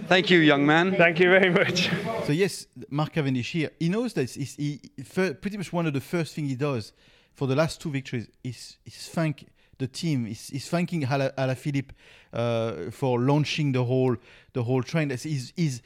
Thank 0.08 0.30
you, 0.30 0.38
young 0.40 0.66
man. 0.66 0.94
Thank 0.96 1.18
you 1.20 1.30
very 1.30 1.50
much. 1.50 1.90
So 2.26 2.32
yes, 2.32 2.66
Mark 2.90 3.12
Cavendish 3.12 3.52
here. 3.52 3.70
He 3.80 3.88
knows 3.88 4.12
that 4.14 4.30
he's, 4.30 4.54
he 4.56 4.80
fir- 5.04 5.34
pretty 5.34 5.56
much 5.56 5.72
one 5.72 5.86
of 5.86 5.92
the 5.94 6.00
first 6.00 6.34
thing 6.34 6.46
he 6.46 6.54
does 6.56 6.92
for 7.34 7.46
the 7.46 7.56
last 7.56 7.80
two 7.80 7.90
victories 7.90 8.28
is, 8.44 8.76
is 8.84 9.08
thank 9.08 9.46
the 9.78 9.86
team. 9.86 10.26
He's, 10.26 10.48
he's 10.48 10.68
thanking 10.68 11.02
Ala, 11.04 11.32
Alaphilippe 11.38 11.90
uh, 12.32 12.90
for 12.90 13.18
launching 13.20 13.72
the 13.72 13.84
whole 13.84 14.16
the 14.52 14.62
whole 14.62 14.82
train. 14.82 15.08
That's- 15.08 15.22
He's, 15.24 15.52
he's 15.56 15.82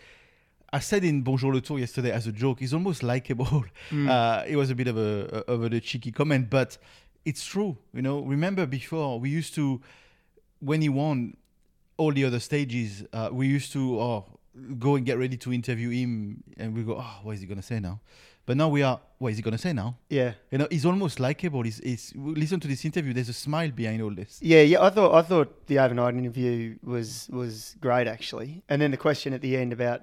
I 0.76 0.80
said 0.80 1.04
in 1.04 1.22
Bonjour 1.22 1.54
le 1.54 1.62
Tour 1.62 1.78
yesterday 1.78 2.12
as 2.12 2.26
a 2.26 2.32
joke. 2.32 2.60
He's 2.60 2.74
almost 2.74 3.02
likable. 3.02 3.64
Uh, 3.92 4.44
it 4.46 4.56
was 4.56 4.68
a 4.70 4.74
bit 4.74 4.88
of 4.88 4.98
a 4.98 5.42
of 5.48 5.62
a 5.62 5.80
cheeky 5.80 6.12
comment, 6.12 6.50
but 6.50 6.76
it's 7.24 7.44
true. 7.44 7.76
You 7.94 8.02
know, 8.02 8.20
remember 8.20 8.66
before 8.66 9.18
we 9.18 9.30
used 9.30 9.54
to 9.54 9.80
when 10.60 10.82
he 10.82 10.88
won 10.88 11.36
all 11.96 12.12
the 12.12 12.24
other 12.24 12.40
stages, 12.40 13.04
uh, 13.12 13.30
we 13.32 13.46
used 13.46 13.72
to 13.72 14.00
oh, 14.00 14.24
go 14.78 14.96
and 14.96 15.06
get 15.06 15.18
ready 15.18 15.36
to 15.38 15.52
interview 15.52 15.90
him, 15.90 16.42
and 16.58 16.74
we 16.76 16.82
go, 16.82 16.94
oh, 16.98 17.14
what 17.22 17.32
is 17.36 17.40
he 17.40 17.46
gonna 17.46 17.62
say 17.62 17.80
now? 17.80 18.00
But 18.44 18.56
now 18.56 18.68
we 18.68 18.82
are, 18.82 19.00
what 19.18 19.32
is 19.32 19.38
he 19.38 19.42
gonna 19.42 19.58
say 19.66 19.72
now? 19.72 19.96
Yeah. 20.08 20.32
You 20.50 20.58
know, 20.58 20.68
he's 20.70 20.86
almost 20.86 21.18
likable. 21.18 21.62
He's, 21.62 21.78
he's 21.78 22.12
listen 22.16 22.60
to 22.60 22.68
this 22.68 22.84
interview. 22.84 23.12
There's 23.12 23.28
a 23.28 23.40
smile 23.46 23.70
behind 23.70 24.02
all 24.02 24.14
this. 24.14 24.38
Yeah, 24.42 24.62
yeah. 24.62 24.82
I 24.82 24.90
thought 24.90 25.14
I 25.14 25.22
thought 25.22 25.66
the 25.66 25.78
overnight 25.78 26.14
interview 26.14 26.76
was 26.82 27.28
was 27.32 27.76
great 27.80 28.06
actually, 28.06 28.62
and 28.68 28.80
then 28.80 28.90
the 28.90 29.02
question 29.08 29.32
at 29.32 29.40
the 29.40 29.56
end 29.56 29.72
about, 29.72 30.02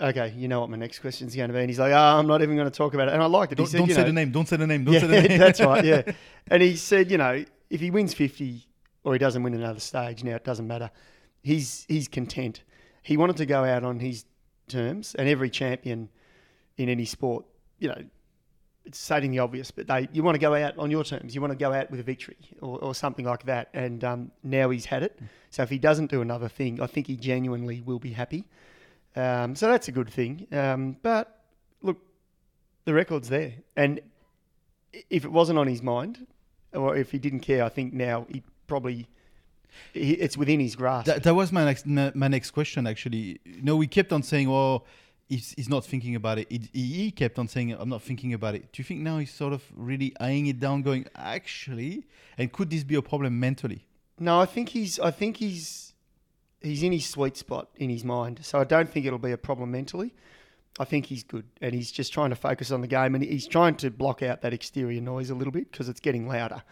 okay, 0.00 0.32
you 0.36 0.48
know 0.48 0.60
what 0.60 0.70
my 0.70 0.76
next 0.76 0.98
question 1.00 1.28
is 1.28 1.36
going 1.36 1.48
to 1.48 1.54
be, 1.54 1.60
and 1.60 1.68
he's 1.68 1.78
like, 1.78 1.92
oh, 1.92 1.96
I'm 1.96 2.26
not 2.26 2.42
even 2.42 2.56
going 2.56 2.70
to 2.70 2.76
talk 2.76 2.94
about 2.94 3.08
it, 3.08 3.14
and 3.14 3.22
I 3.22 3.26
liked 3.26 3.52
it. 3.52 3.56
Don't, 3.56 3.66
said, 3.66 3.78
don't 3.78 3.88
say 3.88 3.96
know, 3.98 4.04
the 4.04 4.12
name. 4.12 4.30
Don't 4.30 4.48
say 4.48 4.56
the 4.56 4.66
name. 4.66 4.84
Don't 4.84 4.94
yeah, 4.94 5.00
say 5.00 5.06
the 5.06 5.22
name. 5.28 5.38
that's 5.38 5.60
right. 5.60 5.84
Yeah, 5.84 6.02
and 6.48 6.62
he 6.62 6.76
said, 6.76 7.10
you 7.10 7.18
know, 7.18 7.44
if 7.70 7.80
he 7.80 7.90
wins 7.90 8.14
fifty, 8.14 8.66
or 9.04 9.12
he 9.12 9.18
doesn't 9.18 9.42
win 9.42 9.54
another 9.54 9.80
stage. 9.80 10.24
Now 10.24 10.36
it 10.36 10.44
doesn't 10.44 10.66
matter. 10.66 10.90
He's 11.42 11.84
he's 11.88 12.08
content. 12.08 12.62
He 13.02 13.16
wanted 13.16 13.36
to 13.36 13.46
go 13.46 13.64
out 13.64 13.84
on 13.84 14.00
his 14.00 14.24
terms, 14.66 15.14
and 15.14 15.28
every 15.28 15.50
champion 15.50 16.08
in 16.76 16.88
any 16.88 17.04
sport, 17.04 17.44
you 17.78 17.88
know, 17.88 18.02
it's 18.84 18.98
stating 18.98 19.30
the 19.30 19.38
obvious, 19.38 19.70
but 19.70 19.86
they 19.86 20.08
you 20.12 20.22
want 20.22 20.34
to 20.34 20.40
go 20.40 20.54
out 20.54 20.76
on 20.78 20.90
your 20.90 21.04
terms. 21.04 21.34
You 21.34 21.40
want 21.40 21.52
to 21.52 21.58
go 21.58 21.72
out 21.72 21.90
with 21.90 22.00
a 22.00 22.02
victory 22.02 22.36
or, 22.60 22.78
or 22.78 22.94
something 22.94 23.24
like 23.24 23.44
that. 23.44 23.68
And 23.72 24.02
um, 24.04 24.30
now 24.42 24.70
he's 24.70 24.86
had 24.86 25.02
it. 25.02 25.18
So 25.50 25.62
if 25.62 25.70
he 25.70 25.78
doesn't 25.78 26.10
do 26.10 26.20
another 26.20 26.48
thing, 26.48 26.80
I 26.80 26.86
think 26.86 27.06
he 27.06 27.16
genuinely 27.16 27.80
will 27.80 27.98
be 27.98 28.12
happy. 28.12 28.44
Um, 29.16 29.54
so 29.54 29.68
that's 29.68 29.88
a 29.88 29.92
good 29.92 30.10
thing. 30.10 30.46
Um, 30.52 30.96
but 31.02 31.44
look, 31.82 31.98
the 32.84 32.94
record's 32.94 33.28
there, 33.28 33.54
and 33.76 34.00
if 35.10 35.24
it 35.24 35.32
wasn't 35.32 35.58
on 35.58 35.66
his 35.66 35.82
mind, 35.82 36.26
or 36.72 36.96
if 36.96 37.10
he 37.10 37.18
didn't 37.18 37.40
care, 37.40 37.64
I 37.64 37.68
think 37.68 37.92
now 37.92 38.26
he 38.28 38.42
probably 38.66 39.06
he, 39.92 40.12
it's 40.12 40.36
within 40.36 40.60
his 40.60 40.76
grasp. 40.76 41.06
That, 41.06 41.22
that 41.22 41.34
was 41.34 41.52
my 41.52 41.64
next 41.64 41.86
my 41.86 42.12
my 42.14 42.28
next 42.28 42.50
question 42.50 42.86
actually. 42.86 43.40
You 43.44 43.62
know, 43.62 43.76
we 43.76 43.86
kept 43.86 44.12
on 44.12 44.22
saying, 44.22 44.48
"Oh, 44.48 44.84
he's, 45.28 45.54
he's 45.56 45.68
not 45.68 45.84
thinking 45.84 46.14
about 46.14 46.38
it." 46.38 46.50
He, 46.50 46.68
he 46.72 47.10
kept 47.10 47.38
on 47.38 47.48
saying, 47.48 47.72
"I'm 47.72 47.88
not 47.88 48.02
thinking 48.02 48.34
about 48.34 48.54
it." 48.54 48.72
Do 48.72 48.80
you 48.80 48.84
think 48.84 49.00
now 49.00 49.18
he's 49.18 49.32
sort 49.32 49.52
of 49.52 49.62
really 49.74 50.14
eyeing 50.20 50.46
it 50.46 50.60
down, 50.60 50.82
going, 50.82 51.06
"Actually," 51.14 52.04
and 52.38 52.52
could 52.52 52.70
this 52.70 52.84
be 52.84 52.94
a 52.94 53.02
problem 53.02 53.38
mentally? 53.38 53.86
No, 54.18 54.40
I 54.40 54.46
think 54.46 54.70
he's. 54.70 54.98
I 54.98 55.10
think 55.10 55.38
he's. 55.38 55.93
He's 56.64 56.82
in 56.82 56.92
his 56.92 57.06
sweet 57.06 57.36
spot 57.36 57.68
in 57.76 57.90
his 57.90 58.04
mind, 58.04 58.40
so 58.42 58.58
I 58.58 58.64
don't 58.64 58.88
think 58.88 59.06
it'll 59.06 59.18
be 59.18 59.32
a 59.32 59.38
problem 59.38 59.70
mentally. 59.70 60.14
I 60.80 60.84
think 60.84 61.06
he's 61.06 61.22
good, 61.22 61.44
and 61.60 61.72
he's 61.72 61.92
just 61.92 62.12
trying 62.12 62.30
to 62.30 62.36
focus 62.36 62.72
on 62.72 62.80
the 62.80 62.88
game, 62.88 63.14
and 63.14 63.22
he's 63.22 63.46
trying 63.46 63.76
to 63.76 63.90
block 63.90 64.22
out 64.22 64.40
that 64.42 64.52
exterior 64.52 65.00
noise 65.00 65.30
a 65.30 65.34
little 65.34 65.52
bit 65.52 65.70
because 65.70 65.88
it's 65.88 66.00
getting 66.00 66.26
louder. 66.26 66.62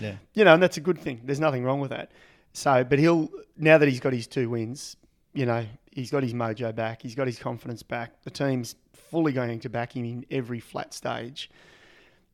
Yeah. 0.00 0.14
You 0.34 0.44
know, 0.44 0.54
and 0.54 0.62
that's 0.62 0.78
a 0.78 0.80
good 0.80 0.98
thing. 0.98 1.20
There's 1.24 1.40
nothing 1.40 1.64
wrong 1.64 1.80
with 1.80 1.90
that. 1.90 2.12
So, 2.52 2.82
but 2.82 2.98
he'll 2.98 3.30
now 3.56 3.78
that 3.78 3.88
he's 3.88 4.00
got 4.00 4.12
his 4.12 4.26
two 4.26 4.48
wins, 4.50 4.96
you 5.34 5.46
know, 5.46 5.64
he's 5.92 6.10
got 6.10 6.22
his 6.22 6.34
mojo 6.34 6.74
back, 6.74 7.02
he's 7.02 7.14
got 7.14 7.26
his 7.26 7.38
confidence 7.38 7.82
back. 7.82 8.22
The 8.22 8.30
team's 8.30 8.74
fully 9.10 9.32
going 9.32 9.60
to 9.60 9.68
back 9.68 9.94
him 9.96 10.04
in 10.04 10.26
every 10.30 10.60
flat 10.60 10.94
stage. 10.94 11.50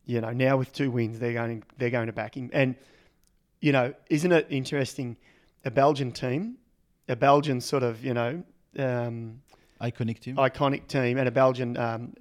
You 0.05 0.21
know, 0.21 0.31
now 0.31 0.57
with 0.57 0.73
two 0.73 0.91
wins, 0.91 1.19
they're 1.19 1.33
going 1.33 1.65
they're 1.79 1.91
going 1.91 2.07
to 2.07 2.13
back 2.13 2.37
him, 2.37 2.51
and 2.53 2.77
you 3.61 3.73
know, 3.73 3.93
isn't 4.09 4.31
it 4.33 4.47
interesting? 4.51 5.17
A 5.65 5.71
Belgian 5.71 6.13
team, 6.13 6.59
a 7.09 7.17
Belgian 7.17 7.61
sort 7.61 7.83
of 7.83 8.05
you 8.05 8.15
know. 8.15 8.43
Um, 8.79 9.43
Iconic 9.81 10.21
team. 10.21 10.37
iconic 10.37 10.87
team 10.87 11.19
and 11.19 11.29
a 11.29 11.31
Belgian 11.31 11.77
um, 11.77 12.15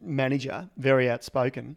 manager, 0.00 0.68
very 0.76 1.08
outspoken, 1.08 1.76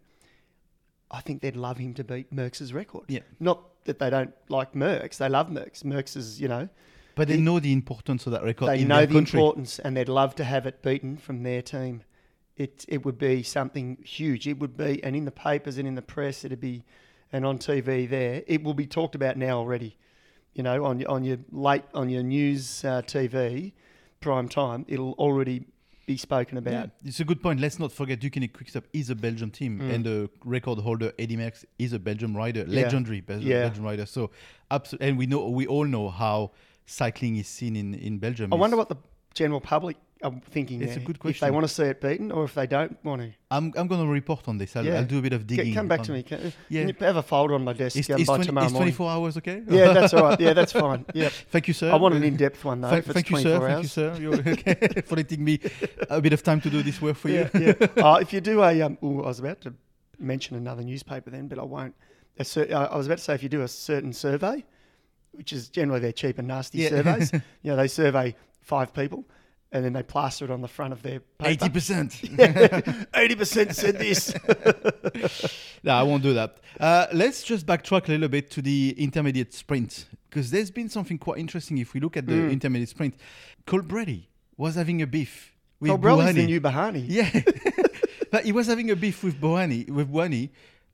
I 1.11 1.21
think 1.21 1.41
they'd 1.41 1.55
love 1.55 1.77
him 1.77 1.93
to 1.95 2.03
beat 2.03 2.33
Merckx's 2.33 2.73
record. 2.73 3.03
Yeah. 3.07 3.19
Not 3.39 3.61
that 3.85 3.99
they 3.99 4.09
don't 4.09 4.33
like 4.49 4.73
Merckx, 4.73 5.17
they 5.17 5.29
love 5.29 5.49
Merckx. 5.49 5.83
Merckx 5.83 6.15
is, 6.17 6.41
you 6.41 6.47
know, 6.47 6.69
but 7.15 7.27
they 7.27 7.35
he- 7.35 7.41
know 7.41 7.59
the 7.59 7.71
importance 7.73 8.25
of 8.25 8.31
that 8.31 8.43
record 8.43 8.67
they 8.69 8.83
know 8.83 9.05
the 9.05 9.13
country. 9.13 9.39
importance 9.39 9.77
and 9.79 9.95
they'd 9.95 10.09
love 10.09 10.33
to 10.35 10.43
have 10.43 10.65
it 10.65 10.81
beaten 10.81 11.17
from 11.17 11.43
their 11.43 11.61
team. 11.61 12.01
It 12.57 12.85
it 12.87 13.05
would 13.05 13.17
be 13.17 13.43
something 13.43 13.97
huge. 14.03 14.47
It 14.47 14.57
would 14.59 14.75
be, 14.77 15.03
and 15.03 15.15
in 15.15 15.25
the 15.25 15.31
papers 15.31 15.77
and 15.77 15.87
in 15.87 15.95
the 15.95 16.01
press, 16.01 16.43
it'd 16.45 16.59
be, 16.59 16.83
and 17.31 17.45
on 17.45 17.57
TV 17.59 18.09
there, 18.09 18.43
it 18.47 18.63
will 18.63 18.73
be 18.73 18.85
talked 18.87 19.13
about 19.15 19.37
now 19.37 19.57
already. 19.57 19.97
You 20.53 20.63
know, 20.63 20.83
on 20.85 20.99
your 20.99 21.09
on 21.09 21.23
your 21.23 21.37
late 21.51 21.83
on 21.93 22.09
your 22.09 22.23
news 22.23 22.83
uh, 22.83 23.01
TV, 23.03 23.71
prime 24.19 24.49
time, 24.49 24.85
it'll 24.89 25.13
already 25.13 25.65
be 26.05 26.17
spoken 26.17 26.57
about. 26.57 26.73
Yeah, 26.73 26.85
it's 27.05 27.21
a 27.21 27.23
good 27.23 27.41
point. 27.41 27.61
Let's 27.61 27.79
not 27.79 27.91
forget 27.93 28.19
Deceuninck 28.19 28.51
Quickstep 28.53 28.83
is 28.91 29.09
a 29.09 29.15
Belgian 29.15 29.49
team, 29.51 29.79
Mm. 29.79 29.93
and 29.93 30.05
the 30.05 30.29
record 30.43 30.79
holder 30.79 31.13
Eddie 31.17 31.37
Merckx 31.37 31.63
is 31.79 31.93
a 31.93 31.99
Belgian 31.99 32.35
rider, 32.35 32.65
legendary 32.65 33.21
Bel- 33.21 33.39
Yeah. 33.41 33.61
Belgian 33.67 33.83
rider. 33.83 34.05
So, 34.05 34.31
absolutely, 34.69 35.07
and 35.07 35.17
we 35.17 35.25
know 35.25 35.47
we 35.49 35.67
all 35.67 35.85
know 35.85 36.09
how 36.09 36.51
cycling 36.85 37.37
is 37.37 37.47
seen 37.47 37.75
in 37.77 37.93
in 37.93 38.17
Belgium. 38.19 38.51
I 38.51 38.57
wonder 38.57 38.75
what 38.75 38.89
the 38.89 38.97
general 39.33 39.61
public 39.61 39.95
are 40.23 40.33
thinking. 40.49 40.81
It's 40.81 40.95
a 40.95 40.99
good 40.99 41.17
If 41.23 41.39
they 41.39 41.51
want 41.51 41.65
to 41.67 41.73
see 41.73 41.83
it 41.83 42.01
beaten, 42.01 42.31
or 42.31 42.43
if 42.43 42.53
they 42.53 42.67
don't 42.67 42.97
want 43.03 43.21
to. 43.21 43.31
I'm 43.49 43.73
I'm 43.75 43.87
going 43.87 44.01
to 44.01 44.07
report 44.07 44.47
on 44.47 44.57
this. 44.57 44.75
I'll, 44.75 44.85
Yeah. 44.85 44.95
I'll 44.97 45.05
do 45.05 45.19
a 45.19 45.21
bit 45.21 45.33
of 45.33 45.45
digging. 45.47 45.73
come 45.73 45.87
back 45.87 46.03
to 46.03 46.11
me. 46.11 46.23
Can, 46.23 46.53
Yeah. 46.69 46.81
can 46.81 46.87
you 46.89 46.95
have 47.05 47.17
a 47.17 47.21
folder 47.23 47.55
on 47.55 47.63
my 47.63 47.73
desk 47.73 48.09
um, 48.09 48.19
is, 48.21 48.27
by 48.27 48.35
20 48.35 48.45
tomorrow 48.47 48.67
is 48.67 48.73
morning? 48.73 48.93
24 48.93 49.09
hours 49.11 49.37
okay? 49.37 49.63
Yeah, 49.67 49.93
that's 49.93 50.13
all 50.13 50.23
right. 50.23 50.39
Yeah, 50.39 50.53
that's 50.53 50.71
fine. 50.71 51.05
Yeah, 51.13 51.29
Thank 51.49 51.67
you, 51.67 51.73
sir. 51.73 51.91
I 51.91 51.95
want 51.95 52.15
an 52.15 52.23
in-depth 52.23 52.63
one 52.63 52.81
though. 52.81 52.89
Thank, 52.89 53.05
thank 53.05 53.29
you, 53.29 53.37
24 53.41 53.51
sir. 53.59 53.67
Thank 53.67 53.83
you, 53.83 53.89
sir. 53.89 54.17
You're 54.19 54.35
okay 54.53 55.01
for 55.05 55.15
letting 55.15 55.43
me 55.43 55.59
a 56.09 56.21
bit 56.21 56.33
of 56.33 56.43
time 56.43 56.61
to 56.61 56.69
do 56.69 56.81
this 56.83 57.01
work 57.01 57.17
for 57.17 57.29
you. 57.29 57.49
Yeah, 57.53 57.73
uh, 57.97 58.19
if 58.21 58.31
you 58.33 58.41
do 58.41 58.63
a, 58.63 58.81
um, 58.81 58.97
ooh, 59.03 59.23
I 59.23 59.27
was 59.27 59.39
about 59.39 59.61
to 59.61 59.73
mention 60.19 60.55
another 60.55 60.83
newspaper 60.83 61.29
then, 61.29 61.47
but 61.47 61.59
I 61.59 61.63
won't. 61.63 61.95
A 62.39 62.45
cer- 62.45 62.67
uh, 62.71 62.87
I 62.87 62.97
was 62.97 63.07
about 63.07 63.17
to 63.17 63.23
say 63.23 63.33
if 63.35 63.43
you 63.43 63.49
do 63.49 63.61
a 63.61 63.67
certain 63.67 64.13
survey, 64.13 64.63
which 65.31 65.51
is 65.51 65.67
generally 65.69 65.99
their 65.99 66.11
cheap 66.13 66.37
and 66.39 66.47
nasty 66.47 66.79
Yeah. 66.79 66.89
surveys, 66.89 67.31
you 67.33 67.41
know, 67.71 67.75
they 67.75 67.87
survey 67.87 68.35
five 68.61 68.93
people 68.93 69.25
and 69.71 69.83
then 69.85 69.93
they 69.93 70.03
plaster 70.03 70.45
it 70.45 70.51
on 70.51 70.61
the 70.61 70.67
front 70.67 70.93
of 70.93 71.01
their. 71.01 71.21
Eighty 71.43 71.69
percent. 71.69 72.21
Eighty 73.15 73.35
percent 73.35 73.75
said 73.75 73.97
this. 73.99 74.33
No, 75.83 75.93
I 75.93 76.03
won't 76.03 76.21
do 76.21 76.33
that. 76.35 76.57
Uh, 76.79 77.07
let's 77.11 77.41
just 77.41 77.65
backtrack 77.65 78.07
a 78.07 78.11
little 78.11 78.27
bit 78.29 78.51
to 78.51 78.61
the 78.61 78.93
intermediate 78.99 79.51
sprint 79.51 80.05
because 80.29 80.51
there's 80.51 80.69
been 80.69 80.89
something 80.89 81.17
quite 81.17 81.39
interesting. 81.39 81.79
If 81.79 81.93
we 81.95 81.99
look 81.99 82.15
at 82.17 82.27
the 82.27 82.33
Mm. 82.33 82.51
intermediate 82.51 82.89
sprint, 82.89 83.15
Colbrelli 83.65 84.27
was 84.57 84.75
having 84.75 85.01
a 85.01 85.07
beef 85.07 85.55
with 85.79 85.89
Colbrelli's 85.91 86.35
the 86.35 86.45
new 86.45 86.61
Bouhanni. 86.61 87.03
Yeah, 87.07 87.41
but 88.31 88.45
he 88.45 88.51
was 88.51 88.67
having 88.67 88.91
a 88.91 88.95
beef 88.95 89.23
with 89.23 89.41
Bouhanni, 89.41 89.89
with 89.89 90.11
Bouhanni, 90.11 90.49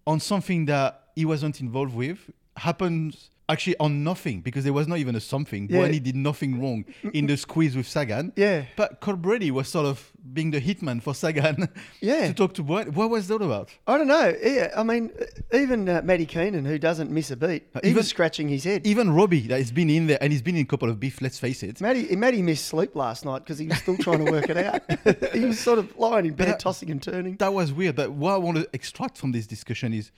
on 0.05 0.22
something 0.22 0.65
that 0.67 1.10
he 1.15 1.25
wasn't 1.25 1.60
involved 1.60 1.93
with. 1.93 2.19
Happens 2.55 3.29
actually 3.50 3.77
on 3.80 4.04
nothing 4.04 4.42
because 4.42 4.63
there 4.66 4.74
was 4.74 4.88
not 4.88 4.98
even 4.98 5.16
a 5.16 5.20
something. 5.22 5.70
Yeah. 5.70 5.80
Bouhanni 5.88 6.04
did 6.04 6.16
nothing 6.16 6.62
wrong 6.62 6.86
in 7.13 7.27
the 7.27 7.38
squeeze 7.38 7.75
with 7.75 7.88
Sagan. 7.88 8.34
Yeah. 8.36 8.66
But 8.75 9.00
Colbrelli 9.01 9.51
was 9.51 9.70
sort 9.70 9.86
of 9.86 10.12
being 10.34 10.51
the 10.51 10.60
hitman 10.60 11.01
for 11.01 11.16
Sagan 11.16 11.70
Yeah. 12.01 12.27
to 12.27 12.34
talk 12.34 12.54
to 12.56 12.63
Bouhanni. 12.63 12.94
What 12.94 13.10
was 13.10 13.27
that 13.30 13.42
about? 13.42 13.70
I 13.88 13.98
don't 13.98 14.08
know. 14.08 14.36
Yeah, 14.44 14.74
I 14.75 14.84
mean, 14.84 15.12
even 15.54 15.88
uh, 15.88 16.01
Matty 16.04 16.25
Keenan, 16.25 16.66
who 16.66 16.77
doesn't 16.77 17.10
miss 17.10 17.32
a 17.32 17.38
beat, 17.38 17.63
he 17.82 17.89
even- 17.89 17.96
was 17.96 18.08
scratching 18.10 18.50
his 18.50 18.63
head. 18.66 18.86
Even 18.86 19.12
Robbie, 19.12 19.48
that 19.48 19.58
has 19.60 19.72
been 19.72 19.89
in 19.89 20.08
there 20.08 20.18
and 20.22 20.34
he's 20.34 20.42
been 20.42 20.56
in 20.58 20.63
a 20.63 20.66
couple 20.66 20.89
of 20.89 21.00
beef, 21.00 21.22
let's 21.22 21.39
face 21.39 21.63
it. 21.63 21.80
Matty, 21.80 22.13
Matty 22.16 22.42
missed 22.42 22.66
sleep 22.66 22.96
last 22.96 23.24
night 23.24 23.39
because 23.39 23.58
he 23.60 23.68
was 23.68 23.77
still 23.77 23.98
trying 23.98 24.25
to 24.25 24.32
work 24.32 24.50
it 24.50 24.58
out. 24.58 24.82
he 25.34 25.46
was 25.46 25.60
sort 25.60 25.80
of 25.80 25.96
lying 25.98 26.25
in 26.25 26.34
bed, 26.34 26.50
uh, 26.50 26.58
tossing 26.58 26.92
and 26.92 27.01
turning. 27.01 27.38
That 27.38 27.54
was 27.54 27.72
weird. 27.72 27.96
But 27.96 28.12
what 28.12 28.34
I 28.34 28.38
want 28.38 28.58
to 28.58 28.68
extract 28.74 29.18
from 29.18 29.32
this 29.32 29.48
discussion 29.48 29.94
is 29.94 30.12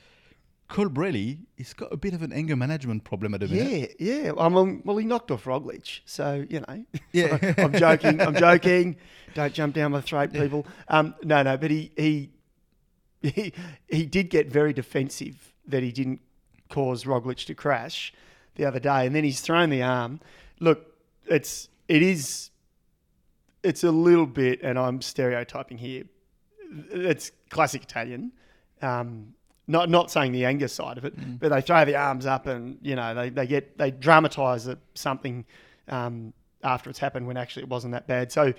Colbrelli, 0.69 1.39
he's 1.57 1.73
got 1.73 1.91
a 1.91 1.97
bit 1.97 2.13
of 2.13 2.21
an 2.21 2.31
anger 2.31 2.55
management 2.55 3.03
problem 3.03 3.33
at 3.33 3.39
the 3.39 3.47
minute. 3.47 3.95
Yeah, 3.97 4.23
yeah. 4.25 4.31
I 4.37 4.49
mean, 4.49 4.83
well, 4.85 4.97
he 4.97 5.05
knocked 5.05 5.31
off 5.31 5.45
Roglic, 5.45 6.01
so 6.05 6.45
you 6.47 6.59
know. 6.61 6.85
Yeah. 7.11 7.53
I'm 7.57 7.73
joking. 7.73 8.21
I'm 8.21 8.35
joking. 8.35 8.95
Don't 9.33 9.51
jump 9.51 9.73
down 9.73 9.91
my 9.91 10.01
throat, 10.01 10.31
people. 10.31 10.67
Um, 10.87 11.15
no, 11.23 11.41
no, 11.41 11.57
but 11.57 11.71
he 11.71 11.91
he 11.97 12.29
he 13.23 13.51
he 13.87 14.05
did 14.05 14.29
get 14.29 14.47
very 14.47 14.71
defensive 14.71 15.53
that 15.67 15.81
he 15.81 15.91
didn't 15.91 16.21
cause 16.69 17.03
Roglic 17.03 17.45
to 17.47 17.55
crash 17.55 18.13
the 18.55 18.65
other 18.65 18.79
day, 18.79 19.07
and 19.07 19.15
then 19.15 19.23
he's 19.23 19.41
thrown 19.41 19.71
the 19.71 19.81
arm. 19.81 20.19
Look, 20.59 20.85
it's 21.25 21.67
it 21.87 22.03
is 22.03 22.51
it's 23.63 23.83
a 23.83 23.91
little 23.91 24.27
bit, 24.27 24.61
and 24.61 24.77
I'm 24.77 25.01
stereotyping 25.01 25.79
here. 25.79 26.03
It's 26.91 27.31
classic 27.49 27.81
Italian. 27.81 28.33
Um, 28.83 29.33
not 29.69 29.89
not 29.89 30.11
saying 30.11 30.31
the 30.31 30.45
anger 30.45 30.67
side 30.67 30.97
of 30.97 31.05
it, 31.05 31.13
but 31.39 31.49
they 31.49 31.61
throw 31.61 31.85
the 31.85 31.95
arms 31.95 32.25
up 32.25 32.47
and 32.47 32.77
you 32.81 32.95
know 32.95 33.13
they, 33.13 33.29
they 33.29 33.47
get 33.47 33.77
they 33.77 33.91
dramatise 33.91 34.67
something 34.95 35.45
um, 35.87 36.33
after 36.63 36.89
it's 36.89 36.99
happened 36.99 37.27
when 37.27 37.37
actually 37.37 37.63
it 37.63 37.69
wasn't 37.69 37.93
that 37.93 38.07
bad. 38.07 38.31
So 38.31 38.53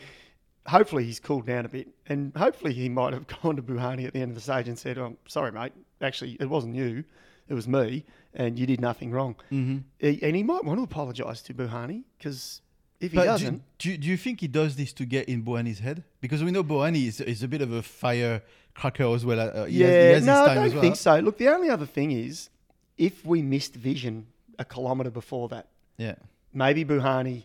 hopefully 0.66 1.04
he's 1.04 1.18
cooled 1.18 1.46
down 1.46 1.66
a 1.66 1.68
bit, 1.68 1.88
and 2.06 2.34
hopefully 2.36 2.72
he 2.72 2.88
might 2.88 3.12
have 3.12 3.26
gone 3.42 3.56
to 3.56 3.62
Bouhanni 3.62 4.06
at 4.06 4.12
the 4.12 4.20
end 4.20 4.30
of 4.30 4.36
the 4.36 4.40
stage 4.40 4.68
and 4.68 4.78
said, 4.78 4.98
"Oh, 4.98 5.16
sorry, 5.26 5.52
mate. 5.52 5.72
Actually, 6.00 6.36
it 6.40 6.48
wasn't 6.48 6.76
you, 6.76 7.04
it 7.48 7.54
was 7.54 7.66
me, 7.66 8.06
and 8.32 8.58
you 8.58 8.66
did 8.66 8.80
nothing 8.80 9.10
wrong." 9.10 9.34
Mm-hmm. 9.50 9.78
And 10.24 10.36
he 10.36 10.42
might 10.44 10.64
want 10.64 10.78
to 10.78 10.84
apologise 10.84 11.42
to 11.42 11.54
Bouhanni 11.54 12.04
because 12.18 12.62
if 13.00 13.12
he 13.12 13.16
But 13.16 13.22
do, 13.22 13.26
doesn't, 13.28 13.62
do, 13.78 13.96
do 13.96 14.08
you 14.08 14.16
think 14.16 14.40
he 14.40 14.48
does 14.48 14.76
this 14.76 14.92
to 14.94 15.04
get 15.06 15.28
in 15.28 15.42
Bouhanni's 15.42 15.78
head? 15.78 16.04
Because 16.20 16.44
we 16.44 16.50
know 16.50 16.62
Bouhanni 16.62 17.06
is, 17.06 17.20
is 17.20 17.42
a 17.42 17.48
bit 17.48 17.62
of 17.62 17.72
a 17.72 17.82
firecracker 17.82 19.14
as 19.14 19.24
well. 19.24 19.40
Uh, 19.40 19.64
he 19.64 19.78
yeah, 19.78 19.86
has, 19.86 20.14
has 20.16 20.26
no, 20.26 20.32
his 20.42 20.48
I 20.50 20.54
don't 20.54 20.64
as 20.66 20.72
well. 20.74 20.82
think 20.82 20.96
so. 20.96 21.18
Look, 21.20 21.38
the 21.38 21.48
only 21.48 21.70
other 21.70 21.86
thing 21.86 22.12
is 22.12 22.50
if 22.98 23.24
we 23.24 23.40
missed 23.42 23.74
vision 23.74 24.26
a 24.58 24.64
kilometre 24.64 25.10
before 25.10 25.48
that, 25.48 25.68
Yeah. 25.96 26.16
maybe 26.52 26.84
Bouhanni 26.84 27.44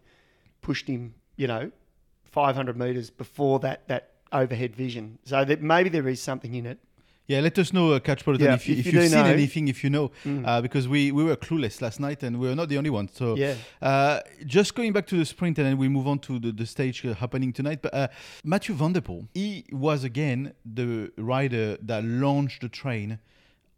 pushed 0.61 0.87
him, 0.87 1.13
you 1.37 1.47
know, 1.47 1.71
500 2.25 2.77
metres 2.77 3.09
before 3.09 3.59
that 3.59 3.87
that 3.87 4.09
overhead 4.33 4.75
vision. 4.75 5.17
So 5.23 5.45
that 5.45 5.61
maybe 5.61 5.87
there 5.89 6.07
is 6.09 6.21
something 6.21 6.53
in 6.53 6.65
it. 6.65 6.79
Yeah, 7.27 7.39
let 7.39 7.57
us 7.57 7.73
know, 7.73 7.93
uh, 7.93 7.99
Catch 7.99 8.23
Peloton, 8.23 8.45
Yeah, 8.45 8.53
if, 8.53 8.67
you, 8.69 8.75
if 8.75 8.85
if, 8.85 8.93
you 8.93 8.99
you've 9.01 9.09
seen 9.09 9.19
know. 9.19 9.25
Mm. 9.25 9.33
anything, 9.33 9.67
if 9.67 9.83
you 9.83 9.89
know, 9.89 10.11
uh, 10.45 10.61
because 10.61 10.87
we, 10.87 11.11
we 11.11 11.23
were 11.23 11.35
clueless 11.35 11.81
last 11.81 11.99
night 11.99 12.21
and 12.21 12.39
we 12.39 12.47
were 12.47 12.53
not 12.55 12.69
the 12.69 12.77
only 12.77 12.91
ones. 12.91 13.11
So, 13.15 13.35
Yeah. 13.35 13.55
uh, 13.81 14.19
just 14.45 14.75
going 14.75 14.93
back 14.93 15.07
to 15.07 15.17
the 15.17 15.25
sprint 15.25 15.57
and 15.57 15.65
then 15.65 15.77
we 15.79 15.87
move 15.89 16.07
on 16.07 16.19
to 16.19 16.37
the, 16.37 16.51
the 16.51 16.67
stage 16.67 17.03
uh, 17.03 17.15
happening 17.15 17.51
tonight. 17.51 17.81
But 17.81 17.93
uh, 17.95 18.07
Matthew 18.43 18.75
Van 18.75 18.93
Der 18.93 19.01
Poel, 19.01 19.27
he 19.33 19.65
was 19.71 20.03
again 20.03 20.53
the 20.63 21.11
rider 21.17 21.77
that 21.81 22.03
launched 22.03 22.61
the 22.61 22.69
train 22.69 23.17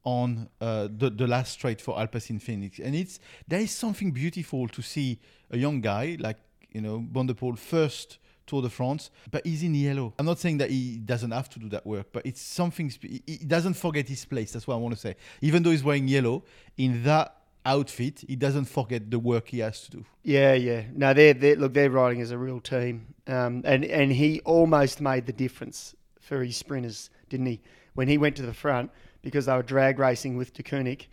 on 0.03 0.49
uh, 0.61 0.87
the 0.97 1.09
the 1.09 1.27
last 1.27 1.51
straight 1.53 1.81
for 1.81 1.95
Alpecin 1.97 2.41
Fenix, 2.41 2.79
and 2.79 2.95
it's 2.95 3.19
there 3.47 3.59
is 3.59 3.71
something 3.71 4.11
beautiful 4.11 4.67
to 4.69 4.81
see 4.81 5.19
a 5.51 5.57
young 5.57 5.81
guy 5.81 6.15
like 6.19 6.37
you 6.71 6.79
know 6.79 7.05
Van 7.11 7.27
der 7.27 7.33
Poel 7.33 7.57
first 7.57 8.17
Tour 8.47 8.61
de 8.61 8.69
France, 8.69 9.11
but 9.29 9.45
he's 9.45 9.61
in 9.61 9.75
yellow. 9.75 10.13
I'm 10.17 10.25
not 10.25 10.39
saying 10.39 10.57
that 10.57 10.71
he 10.71 10.97
doesn't 10.97 11.31
have 11.31 11.49
to 11.49 11.59
do 11.59 11.69
that 11.69 11.85
work, 11.85 12.07
but 12.11 12.25
it's 12.25 12.41
something. 12.41 12.91
He 13.01 13.37
doesn't 13.45 13.75
forget 13.75 14.07
his 14.07 14.25
place. 14.25 14.53
That's 14.53 14.65
what 14.65 14.75
I 14.75 14.77
want 14.77 14.95
to 14.95 14.99
say. 14.99 15.15
Even 15.41 15.61
though 15.61 15.71
he's 15.71 15.83
wearing 15.83 16.07
yellow, 16.07 16.43
in 16.77 17.03
that 17.03 17.35
outfit, 17.65 18.23
he 18.27 18.35
doesn't 18.35 18.65
forget 18.65 19.11
the 19.11 19.19
work 19.19 19.49
he 19.49 19.59
has 19.59 19.81
to 19.81 19.91
do. 19.91 20.05
Yeah, 20.23 20.53
yeah. 20.53 20.83
No, 20.93 21.13
they're, 21.13 21.33
they're 21.33 21.57
look, 21.57 21.73
they're 21.73 21.91
riding 21.91 22.21
as 22.21 22.31
a 22.31 22.37
real 22.37 22.61
team, 22.61 23.13
um, 23.27 23.61
and 23.65 23.85
and 23.85 24.11
he 24.11 24.39
almost 24.41 25.01
made 25.01 25.25
the 25.25 25.33
difference 25.33 25.93
for 26.19 26.43
his 26.43 26.55
sprinters, 26.57 27.09
didn't 27.29 27.45
he? 27.45 27.61
When 27.93 28.07
he 28.07 28.17
went 28.17 28.35
to 28.37 28.43
the 28.43 28.53
front 28.53 28.91
because 29.21 29.47
they 29.47 29.53
were 29.53 29.63
drag 29.63 29.99
racing 29.99 30.37
with 30.37 30.53
Deceuninck, 30.53 31.07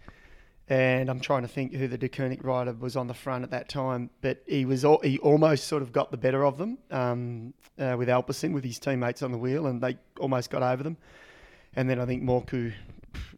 and 0.69 1.11
I'm 1.11 1.21
trying 1.21 1.43
to 1.43 1.49
think 1.49 1.75
who 1.75 1.89
the 1.89 1.99
Deceuninck 1.99 2.43
rider 2.43 2.73
was 2.73 2.97
on 2.97 3.07
the 3.07 3.15
front 3.15 3.45
at 3.45 3.51
that 3.51 3.69
time, 3.69 4.11
but 4.23 4.43
he 4.47 4.65
was 4.65 4.85
al- 4.85 5.01
he 5.01 5.19
almost 5.19 5.67
sort 5.69 5.83
of 5.83 5.93
got 5.93 6.11
the 6.11 6.17
better 6.17 6.45
of 6.45 6.57
them 6.57 6.79
um, 6.91 7.53
uh, 7.79 7.95
with 7.99 8.09
Alpecin 8.09 8.53
with 8.53 8.65
his 8.65 8.79
teammates 8.79 9.23
on 9.23 9.31
the 9.31 9.39
wheel, 9.39 9.67
and 9.67 9.83
they 9.83 9.99
almost 10.19 10.51
got 10.51 10.63
over 10.63 10.83
them. 10.83 10.97
And 11.77 11.91
then 11.91 12.01
I 12.01 12.07
think 12.07 12.23
Mørkøv 12.23 12.73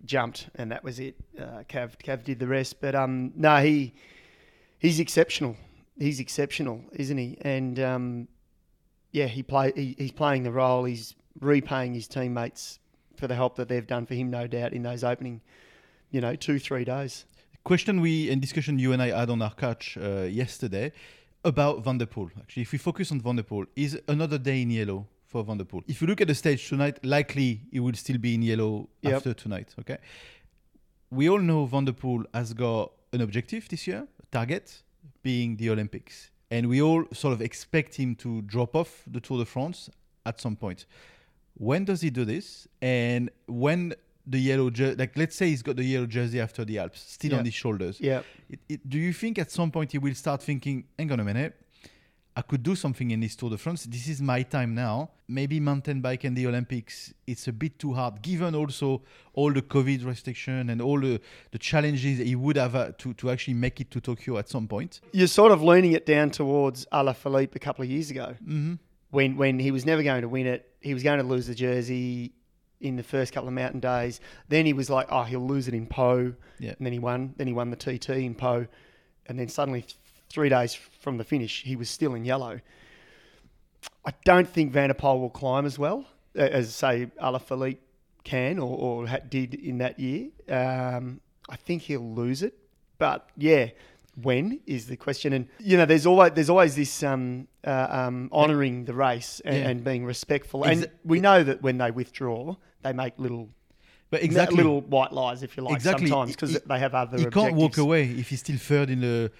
jumped, 0.05 0.51
and 0.55 0.71
that 0.71 0.85
was 0.85 1.01
it. 1.01 1.17
Uh, 1.39 1.65
Cav 1.69 1.97
Cav 1.99 2.23
did 2.23 2.39
the 2.39 2.47
rest, 2.47 2.81
but 2.81 2.95
um, 2.95 3.33
no, 3.35 3.57
he 3.57 3.95
he's 4.79 5.01
exceptional. 5.01 5.57
He's 5.99 6.21
exceptional, 6.21 6.83
isn't 6.93 7.19
he? 7.19 7.39
And 7.41 7.81
um, 7.81 8.29
yeah, 9.11 9.27
he 9.27 9.43
play 9.43 9.73
he, 9.75 9.97
he's 9.99 10.13
playing 10.13 10.45
the 10.45 10.53
role. 10.53 10.85
He's 10.85 11.15
repaying 11.41 11.95
his 11.95 12.07
teammates 12.07 12.79
for 13.17 13.27
the 13.27 13.35
help 13.35 13.57
that 13.57 13.69
they've 13.69 13.87
done 13.87 14.07
for 14.07 14.15
him, 14.15 14.31
no 14.31 14.47
doubt, 14.47 14.73
in 14.73 14.83
those 14.83 15.03
opening, 15.03 15.41
you 16.17 16.23
know, 16.23 16.35
two 16.35 16.59
three 16.59 16.85
days. 16.85 17.27
question 17.63 18.01
we 18.01 18.31
and 18.31 18.41
discussion 18.41 18.79
you 18.79 18.93
and 18.95 19.03
I 19.03 19.09
had 19.21 19.29
on 19.29 19.43
our 19.43 19.55
couch 19.55 19.99
uh, 20.01 20.23
yesterday 20.43 20.93
about 21.45 21.85
Van 21.85 21.99
der 21.99 22.07
Poel. 22.07 22.31
Actually, 22.41 22.63
if 22.63 22.73
we 22.73 22.79
focus 22.79 23.13
on 23.13 23.21
Van 23.21 23.37
der 23.37 23.43
Poel, 23.43 23.67
is 23.77 24.01
another 24.09 24.39
day 24.39 24.63
in 24.63 24.71
yellow 24.71 25.07
for 25.27 25.45
Van 25.45 25.59
der 25.59 25.65
Poel. 25.67 25.83
If 25.87 26.01
you 26.01 26.07
look 26.07 26.21
at 26.23 26.29
the 26.29 26.35
stage 26.35 26.69
tonight, 26.71 26.97
likely 27.05 27.61
he 27.71 27.81
will 27.81 27.93
still 27.95 28.19
be 28.19 28.35
in 28.35 28.43
yellow 28.43 28.89
Yep. 29.03 29.15
after 29.15 29.35
tonight. 29.35 29.75
Okay. 29.81 29.99
We 31.11 31.29
all 31.29 31.41
know 31.51 31.67
Van 31.67 31.85
der 31.85 31.93
Poel 31.93 32.25
has 32.33 32.55
got 32.55 32.93
an 33.13 33.21
objective 33.21 33.69
this 33.69 33.87
year, 33.87 34.07
a 34.23 34.27
target 34.39 34.83
being 35.23 35.57
the 35.59 35.69
Olympics, 35.71 36.31
and 36.51 36.67
we 36.73 36.81
all 36.81 37.05
sort 37.13 37.35
of 37.35 37.41
expect 37.43 37.95
him 37.97 38.15
to 38.17 38.41
drop 38.43 38.75
off 38.75 39.03
the 39.07 39.21
Tour 39.21 39.39
de 39.41 39.45
France 39.45 39.91
at 40.25 40.41
some 40.41 40.57
point. 40.57 40.87
When 41.59 41.85
does 41.85 42.01
he 42.03 42.11
do 42.11 42.25
this? 42.25 42.69
And 42.81 43.31
when 43.47 43.95
the 44.27 44.39
yellow 44.39 44.71
jersey, 44.71 44.97
like 44.97 45.17
let's 45.17 45.37
say 45.37 45.49
he's 45.49 45.63
got 45.63 45.77
the 45.77 45.85
yellow 45.85 46.07
jersey 46.07 46.41
after 46.41 46.65
the 46.65 46.79
Alps, 46.79 47.01
still 47.13 47.35
on 47.37 47.45
his 47.45 47.55
shoulders. 47.55 48.01
Yeah. 48.01 48.23
Do 48.89 48.99
you 48.99 49.13
think 49.13 49.39
at 49.39 49.51
some 49.51 49.71
point 49.71 49.93
he 49.93 49.99
will 49.99 50.15
start 50.15 50.43
thinking, 50.43 50.85
hang 50.99 51.13
on 51.13 51.21
a 51.21 51.25
minute, 51.25 51.55
I 52.39 52.43
could 52.43 52.63
do 52.63 52.75
something 52.77 53.11
in 53.13 53.21
this 53.21 53.35
Tour 53.35 53.49
de 53.51 53.57
France. 53.57 53.85
This 53.85 54.09
is 54.09 54.21
my 54.21 54.43
time 54.43 54.75
now. 54.75 55.11
Maybe 55.27 55.59
mountain 55.59 56.03
bike 56.03 56.25
and 56.25 56.37
the 56.37 56.47
Olympics, 56.47 57.15
it's 57.27 57.49
a 57.49 57.53
bit 57.53 57.79
too 57.79 57.95
hard, 57.95 58.21
given 58.21 58.55
also 58.55 59.03
all 59.33 59.53
the 59.53 59.63
COVID 59.63 60.05
restriction 60.05 60.69
and 60.69 60.83
all 60.83 61.01
the, 61.01 61.19
the 61.51 61.59
challenges 61.59 62.19
he 62.19 62.35
would 62.37 62.57
have 62.57 62.75
uh, 62.75 62.93
to, 62.99 63.15
to 63.15 63.31
actually 63.31 63.55
make 63.55 63.81
it 63.81 63.91
to 63.93 64.01
Tokyo 64.03 64.37
at 64.37 64.51
some 64.51 64.69
point. 64.69 65.01
You're 65.13 65.29
sort 65.29 65.51
of 65.51 65.63
leaning 65.63 65.93
it 65.93 66.05
down 66.05 66.31
towards 66.31 66.85
Alaphilippe 66.93 67.57
a 67.57 67.59
couple 67.59 67.85
of 67.85 67.91
years 67.91 68.11
ago, 68.11 68.35
Mm-hmm. 68.45 68.75
when 69.11 69.37
when 69.39 69.59
he 69.59 69.71
was 69.71 69.87
never 69.87 70.03
going 70.03 70.21
to 70.23 70.29
win 70.29 70.47
it. 70.47 70.69
He 70.81 70.93
was 70.95 71.03
going 71.03 71.19
to 71.19 71.25
lose 71.25 71.47
the 71.47 71.55
jersey 71.55 72.33
in 72.81 72.97
the 72.97 73.03
first 73.03 73.33
couple 73.33 73.49
of 73.49 73.55
mountain 73.55 73.81
days. 73.81 74.21
Then 74.49 74.67
he 74.67 74.73
was 74.73 74.91
like, 74.91 75.07
oh, 75.11 75.23
he'll 75.23 75.47
lose 75.47 75.69
it 75.69 75.75
in 75.75 75.87
Pau. 75.87 76.33
Yeah. 76.59 76.75
And 76.79 76.87
then 76.87 76.93
he 76.93 76.99
won. 76.99 77.35
Then 77.37 77.47
he 77.47 77.53
won 77.53 77.71
the 77.71 77.77
TT 77.77 78.11
in 78.11 78.35
Pau. 78.35 78.67
And 79.27 79.39
then 79.39 79.49
suddenly, 79.49 79.83
th- 79.83 79.97
three 80.29 80.49
days 80.49 80.75
from 80.75 81.19
the 81.19 81.25
finish, 81.25 81.63
he 81.63 81.77
was 81.77 81.89
still 81.89 82.15
in 82.15 82.25
yellow. 82.25 82.61
I 84.05 84.13
don't 84.25 84.49
think 84.49 84.73
Van 84.73 84.89
der 84.89 84.95
Poel 84.95 85.21
will 85.21 85.31
climb 85.31 85.67
as 85.67 85.79
well 85.79 86.07
as, 86.35 86.75
say, 86.75 87.11
Alaphilippe 87.23 87.79
can 88.25 88.59
or, 88.59 88.77
or 88.77 89.07
ha- 89.07 89.19
did 89.29 89.55
in 89.55 89.79
that 89.79 89.99
year. 89.99 90.29
Um, 90.49 91.21
I 91.49 91.57
think 91.57 91.83
he'll 91.83 92.15
lose 92.15 92.43
it. 92.43 92.55
But 92.99 93.29
yeah, 93.37 93.71
when 94.23 94.61
is 94.67 94.87
the 94.87 94.97
question? 94.97 95.33
And 95.33 95.49
you 95.59 95.77
know, 95.77 95.85
there's 95.87 96.07
always 96.07 96.33
there's 96.33 96.51
always 96.51 96.75
this 96.75 97.03
um, 97.03 97.49
uh, 97.67 97.87
um, 97.91 98.29
honouring 98.33 98.85
the 98.85 98.95
race 98.95 99.41
and, 99.45 99.57
Yeah. 99.57 99.69
and 99.69 99.85
being 99.85 100.05
respectful. 100.05 100.63
Exa- 100.63 100.71
and 100.73 100.91
we 101.05 101.21
know 101.21 101.43
that 101.43 101.63
when 101.63 101.79
they 101.79 101.91
withdraw, 101.91 102.57
they 102.83 102.93
make 102.93 103.15
little 103.19 103.49
But 104.11 104.23
exactly. 104.23 104.57
little 104.57 104.81
white 104.83 105.13
lies, 105.13 105.43
if 105.43 105.57
you 105.57 105.63
like, 105.65 105.75
Exactly. 105.75 106.07
sometimes 106.09 106.33
because 106.37 106.61
they 106.61 106.79
have 106.79 106.95
other. 106.95 107.19
he 107.19 107.27
can't 107.27 107.55
walk 107.55 107.77
away 107.79 108.05
if 108.05 108.31
he's 108.31 108.41
still 108.41 108.57
third 108.59 108.89
in 108.91 109.01
the 109.01 109.31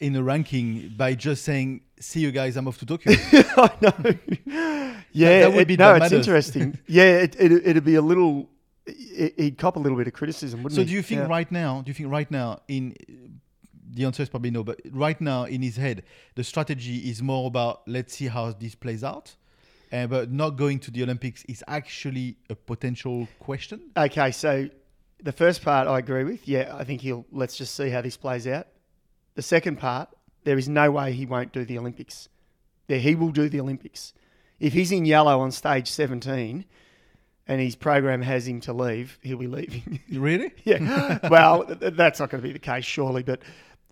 in 0.00 0.12
the 0.12 0.22
ranking 0.22 0.92
by 0.96 1.14
just 1.14 1.42
saying, 1.44 1.80
"See 2.00 2.20
you 2.20 2.30
guys, 2.30 2.56
I'm 2.56 2.68
off 2.68 2.78
to 2.78 2.86
Tokyo." 2.86 3.12
I 3.56 3.70
know. 3.80 4.94
Yeah, 5.12 5.40
that 5.42 5.52
would 5.54 5.70
it- 5.70 5.78
no, 5.78 5.94
that 5.94 6.02
it's 6.02 6.12
interesting. 6.12 6.78
yeah, 6.86 7.18
it, 7.24 7.36
it, 7.38 7.50
it'd 7.66 7.84
be 7.84 7.94
a 7.94 8.02
little. 8.02 8.48
It, 8.86 9.34
he'd 9.38 9.56
cop 9.58 9.76
a 9.76 9.78
little 9.78 9.96
bit 9.96 10.06
of 10.06 10.12
criticism, 10.12 10.62
wouldn't 10.62 10.76
So 10.76 10.82
he? 10.82 10.88
do 10.88 10.92
you 10.92 11.02
think 11.02 11.20
Yeah. 11.22 11.26
right 11.26 11.50
now? 11.50 11.80
Do 11.82 11.88
you 11.90 11.94
think 11.94 12.10
right 12.10 12.30
now 12.30 12.60
in 12.68 12.94
the 13.92 14.04
answer 14.04 14.22
is 14.22 14.28
probably 14.28 14.50
no, 14.50 14.64
but 14.64 14.80
right 14.90 15.20
now 15.20 15.44
in 15.44 15.62
his 15.62 15.76
head, 15.76 16.02
the 16.34 16.44
strategy 16.44 17.10
is 17.10 17.22
more 17.22 17.46
about 17.46 17.86
let's 17.86 18.14
see 18.14 18.26
how 18.28 18.52
this 18.52 18.74
plays 18.74 19.04
out, 19.04 19.34
uh, 19.92 20.06
but 20.06 20.30
not 20.30 20.50
going 20.50 20.78
to 20.80 20.90
the 20.90 21.02
Olympics 21.02 21.44
is 21.44 21.62
actually 21.66 22.36
a 22.50 22.54
potential 22.54 23.28
question. 23.38 23.80
Okay, 23.96 24.30
so 24.30 24.68
the 25.22 25.32
first 25.32 25.62
part 25.62 25.88
I 25.88 25.98
agree 25.98 26.24
with. 26.24 26.46
Yeah, 26.46 26.74
I 26.76 26.84
think 26.84 27.00
he'll. 27.00 27.26
Let's 27.32 27.56
just 27.56 27.74
see 27.74 27.90
how 27.90 28.00
this 28.00 28.16
plays 28.16 28.46
out. 28.46 28.66
The 29.34 29.42
second 29.42 29.78
part, 29.78 30.08
there 30.44 30.58
is 30.58 30.68
no 30.68 30.90
way 30.90 31.12
he 31.12 31.26
won't 31.26 31.52
do 31.52 31.64
the 31.64 31.78
Olympics. 31.78 32.28
There, 32.86 32.98
he 32.98 33.14
will 33.14 33.30
do 33.30 33.48
the 33.48 33.60
Olympics. 33.60 34.12
If 34.58 34.72
he's 34.72 34.92
in 34.92 35.04
yellow 35.04 35.40
on 35.40 35.50
stage 35.50 35.90
17 35.90 36.64
and 37.46 37.60
his 37.60 37.76
program 37.76 38.22
has 38.22 38.48
him 38.48 38.60
to 38.62 38.72
leave, 38.72 39.18
he'll 39.22 39.38
be 39.38 39.46
leaving. 39.46 40.00
Really? 40.10 40.52
yeah. 40.64 41.18
Well, 41.28 41.64
th- 41.64 41.80
th- 41.80 41.94
that's 41.94 42.20
not 42.20 42.30
going 42.30 42.42
to 42.42 42.46
be 42.46 42.52
the 42.52 42.58
case, 42.58 42.84
surely. 42.84 43.22
But 43.22 43.42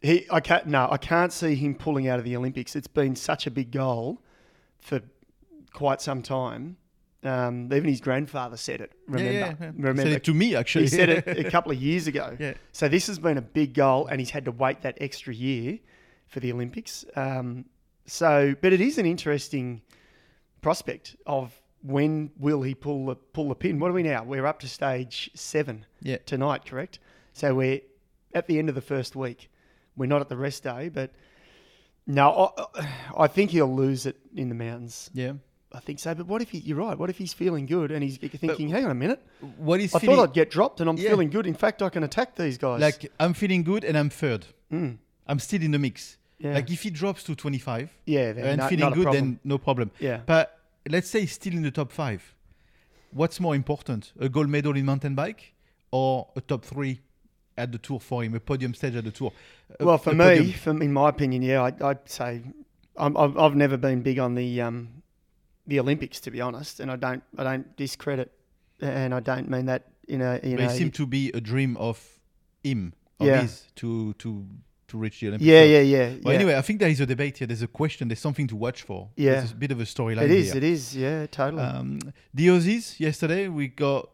he, 0.04 0.26
I 0.30 0.40
can't. 0.40 0.66
No, 0.66 0.86
I 0.90 0.98
can't 0.98 1.32
see 1.32 1.54
him 1.54 1.74
pulling 1.74 2.08
out 2.08 2.18
of 2.18 2.24
the 2.24 2.36
Olympics. 2.36 2.76
It's 2.76 2.86
been 2.86 3.16
such 3.16 3.46
a 3.46 3.50
big 3.50 3.70
goal 3.70 4.20
for 4.80 5.00
quite 5.72 6.00
some 6.02 6.22
time. 6.22 6.76
Um, 7.22 7.72
even 7.72 7.88
his 7.88 8.02
grandfather 8.02 8.58
said 8.58 8.82
it. 8.82 8.92
Remember? 9.08 9.32
Yeah, 9.32 9.38
yeah, 9.38 9.54
yeah. 9.58 9.66
Remember? 9.74 10.02
Said 10.02 10.12
it 10.12 10.24
to 10.24 10.34
me 10.34 10.54
actually. 10.54 10.84
He 10.84 10.88
said 10.88 11.08
it 11.08 11.26
a 11.46 11.50
couple 11.50 11.72
of 11.72 11.80
years 11.80 12.06
ago. 12.06 12.36
Yeah. 12.38 12.52
So 12.72 12.86
this 12.86 13.06
has 13.06 13.18
been 13.18 13.38
a 13.38 13.42
big 13.42 13.72
goal, 13.72 14.06
and 14.08 14.20
he's 14.20 14.28
had 14.30 14.44
to 14.44 14.52
wait 14.52 14.82
that 14.82 14.98
extra 15.00 15.32
year 15.32 15.78
for 16.26 16.40
the 16.40 16.52
Olympics. 16.52 17.06
Um, 17.16 17.64
so, 18.04 18.54
but 18.60 18.74
it 18.74 18.82
is 18.82 18.98
an 18.98 19.06
interesting 19.06 19.80
prospect 20.60 21.16
of 21.26 21.58
when 21.82 22.30
will 22.38 22.60
he 22.60 22.74
pull 22.74 23.06
the 23.06 23.16
pull 23.16 23.48
the 23.48 23.54
pin? 23.54 23.78
What 23.78 23.90
are 23.90 23.94
we 23.94 24.02
now? 24.02 24.22
We're 24.24 24.46
up 24.46 24.60
to 24.60 24.68
stage 24.68 25.30
seven 25.34 25.86
Yeah. 26.02 26.18
tonight, 26.26 26.66
correct? 26.66 26.98
So 27.32 27.54
we're 27.54 27.80
at 28.34 28.46
the 28.48 28.58
end 28.58 28.68
of 28.68 28.74
the 28.74 28.80
first 28.82 29.16
week. 29.16 29.48
We're 29.96 30.06
not 30.06 30.20
at 30.20 30.28
the 30.28 30.36
rest 30.36 30.62
day, 30.64 30.88
but 30.88 31.12
no, 32.06 32.52
I, 32.76 32.88
I 33.18 33.26
think 33.28 33.50
he'll 33.50 33.74
lose 33.74 34.06
it 34.06 34.16
in 34.34 34.48
the 34.48 34.54
mountains. 34.54 35.10
yeah. 35.14 35.32
I 35.76 35.80
think 35.80 35.98
so. 35.98 36.14
But 36.14 36.26
what 36.28 36.40
if 36.40 36.50
he? 36.50 36.58
You're 36.58 36.76
right. 36.78 36.96
What 36.96 37.10
if 37.10 37.18
he's 37.18 37.32
feeling 37.32 37.66
good 37.66 37.90
and 37.90 38.00
he's 38.00 38.16
thinking, 38.16 38.68
"Hang 38.68 38.84
on 38.84 38.92
a 38.92 38.94
minute, 38.94 39.20
What 39.56 39.80
is 39.80 39.92
I 39.92 39.98
feeling 39.98 40.14
thought 40.16 40.28
I'd 40.28 40.32
get 40.32 40.48
dropped, 40.48 40.80
and 40.80 40.88
I'm 40.88 40.96
Yeah. 40.96 41.08
feeling 41.10 41.30
good. 41.30 41.48
In 41.48 41.54
fact, 41.54 41.82
I 41.82 41.88
can 41.88 42.04
attack 42.04 42.36
these 42.36 42.56
guys." 42.58 42.80
like 42.80 43.10
I'm 43.18 43.34
feeling 43.34 43.64
good 43.64 43.82
and 43.82 43.98
I'm 43.98 44.08
third. 44.08 44.46
Mm. 44.72 44.98
I'm 45.26 45.40
still 45.40 45.60
in 45.62 45.72
the 45.72 45.80
mix. 45.80 46.16
Yeah. 46.38 46.54
Like 46.54 46.70
if 46.70 46.82
he 46.82 46.90
drops 46.90 47.24
to 47.24 47.34
25 47.34 47.90
yeah, 48.06 48.32
then 48.34 48.44
and 48.44 48.58
no- 48.60 48.68
feeling 48.68 48.90
good, 48.94 49.02
problem. 49.02 49.24
then 49.30 49.40
no 49.42 49.58
problem. 49.58 49.90
yeah, 49.98 50.20
But 50.26 50.56
let's 50.88 51.10
say 51.10 51.22
he's 51.22 51.32
still 51.32 51.54
in 51.54 51.62
the 51.62 51.72
top 51.72 51.90
five. 51.90 52.36
What's 53.10 53.40
more 53.40 53.56
important, 53.56 54.12
a 54.20 54.28
gold 54.28 54.48
medal 54.48 54.76
in 54.76 54.84
mountain 54.84 55.16
bike 55.16 55.54
or 55.90 56.28
a 56.36 56.40
top 56.40 56.64
three 56.64 57.00
at 57.56 57.72
the 57.72 57.78
tour 57.78 58.00
for 58.00 58.22
him, 58.24 58.34
a 58.34 58.40
podium 58.40 58.74
stage 58.74 58.96
at 58.96 59.04
the 59.04 59.10
tour? 59.10 59.32
A- 59.80 59.84
well, 59.84 59.98
for 59.98 60.14
me, 60.14 60.52
from 60.52 60.82
in 60.82 60.92
my 60.92 61.08
opinion, 61.08 61.42
yeah, 61.42 61.62
I, 61.62 61.72
I'd 61.88 62.08
say 62.08 62.42
I'm, 62.96 63.16
I've, 63.16 63.36
I've 63.38 63.54
never 63.56 63.76
been 63.76 64.02
big 64.02 64.18
on 64.18 64.34
the 64.34 64.60
um, 64.60 65.02
the 65.66 65.80
Olympics, 65.80 66.20
to 66.20 66.30
be 66.30 66.40
honest, 66.40 66.80
and 66.80 66.90
I 66.90 66.96
don't 66.96 67.22
I 67.38 67.44
don't 67.44 67.76
discredit, 67.76 68.32
and 68.80 69.14
I 69.14 69.20
don't 69.20 69.48
mean 69.48 69.66
that 69.66 69.84
in 70.08 70.20
a 70.20 70.40
you 70.42 70.56
but 70.56 70.64
know. 70.64 70.70
it 70.70 70.76
seemed 70.76 70.94
to 70.94 71.06
be 71.06 71.30
a 71.32 71.40
dream 71.40 71.76
of 71.78 71.98
him, 72.62 72.92
of 73.20 73.26
Yeah. 73.26 73.42
his, 73.42 73.64
to 73.76 74.12
to 74.14 74.46
to 74.88 74.98
reach 74.98 75.18
the 75.20 75.28
Olympics. 75.28 75.46
yeah, 75.46 75.62
yeah, 75.64 75.80
yeah, 75.80 76.08
Well, 76.22 76.34
yeah. 76.34 76.40
anyway, 76.40 76.56
I 76.56 76.60
think 76.62 76.78
there 76.78 76.90
is 76.90 77.00
a 77.00 77.06
debate 77.06 77.38
here. 77.38 77.46
There's 77.46 77.62
a 77.62 77.66
question. 77.66 78.08
There's 78.08 78.20
something 78.20 78.46
to 78.48 78.54
watch 78.56 78.82
for. 78.82 79.08
Yeah. 79.16 79.36
There's 79.36 79.52
a 79.52 79.56
bit 79.56 79.72
of 79.72 79.80
a 79.80 79.84
storyline 79.84 80.24
it 80.24 80.30
is, 80.30 80.48
here. 80.48 80.56
it 80.58 80.62
is, 80.64 80.94
yeah, 80.96 81.26
totally. 81.26 81.62
Um, 81.62 81.98
the 82.34 82.48
Aussies 82.48 83.00
yesterday, 83.00 83.48
we 83.48 83.68
got 83.68 84.10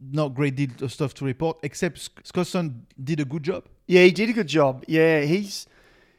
not 0.00 0.34
great 0.34 0.56
deal 0.56 0.70
of 0.82 0.92
stuff 0.92 1.14
to 1.14 1.24
report, 1.24 1.58
except 1.62 1.98
Sc- 1.98 2.22
Scotson 2.22 2.82
did 3.02 3.20
a 3.20 3.24
good 3.24 3.42
job. 3.42 3.64
Yeah, 3.86 4.02
he 4.02 4.10
did 4.10 4.30
a 4.30 4.32
good 4.32 4.48
job. 4.48 4.84
Yeah, 4.86 5.20
he's 5.22 5.66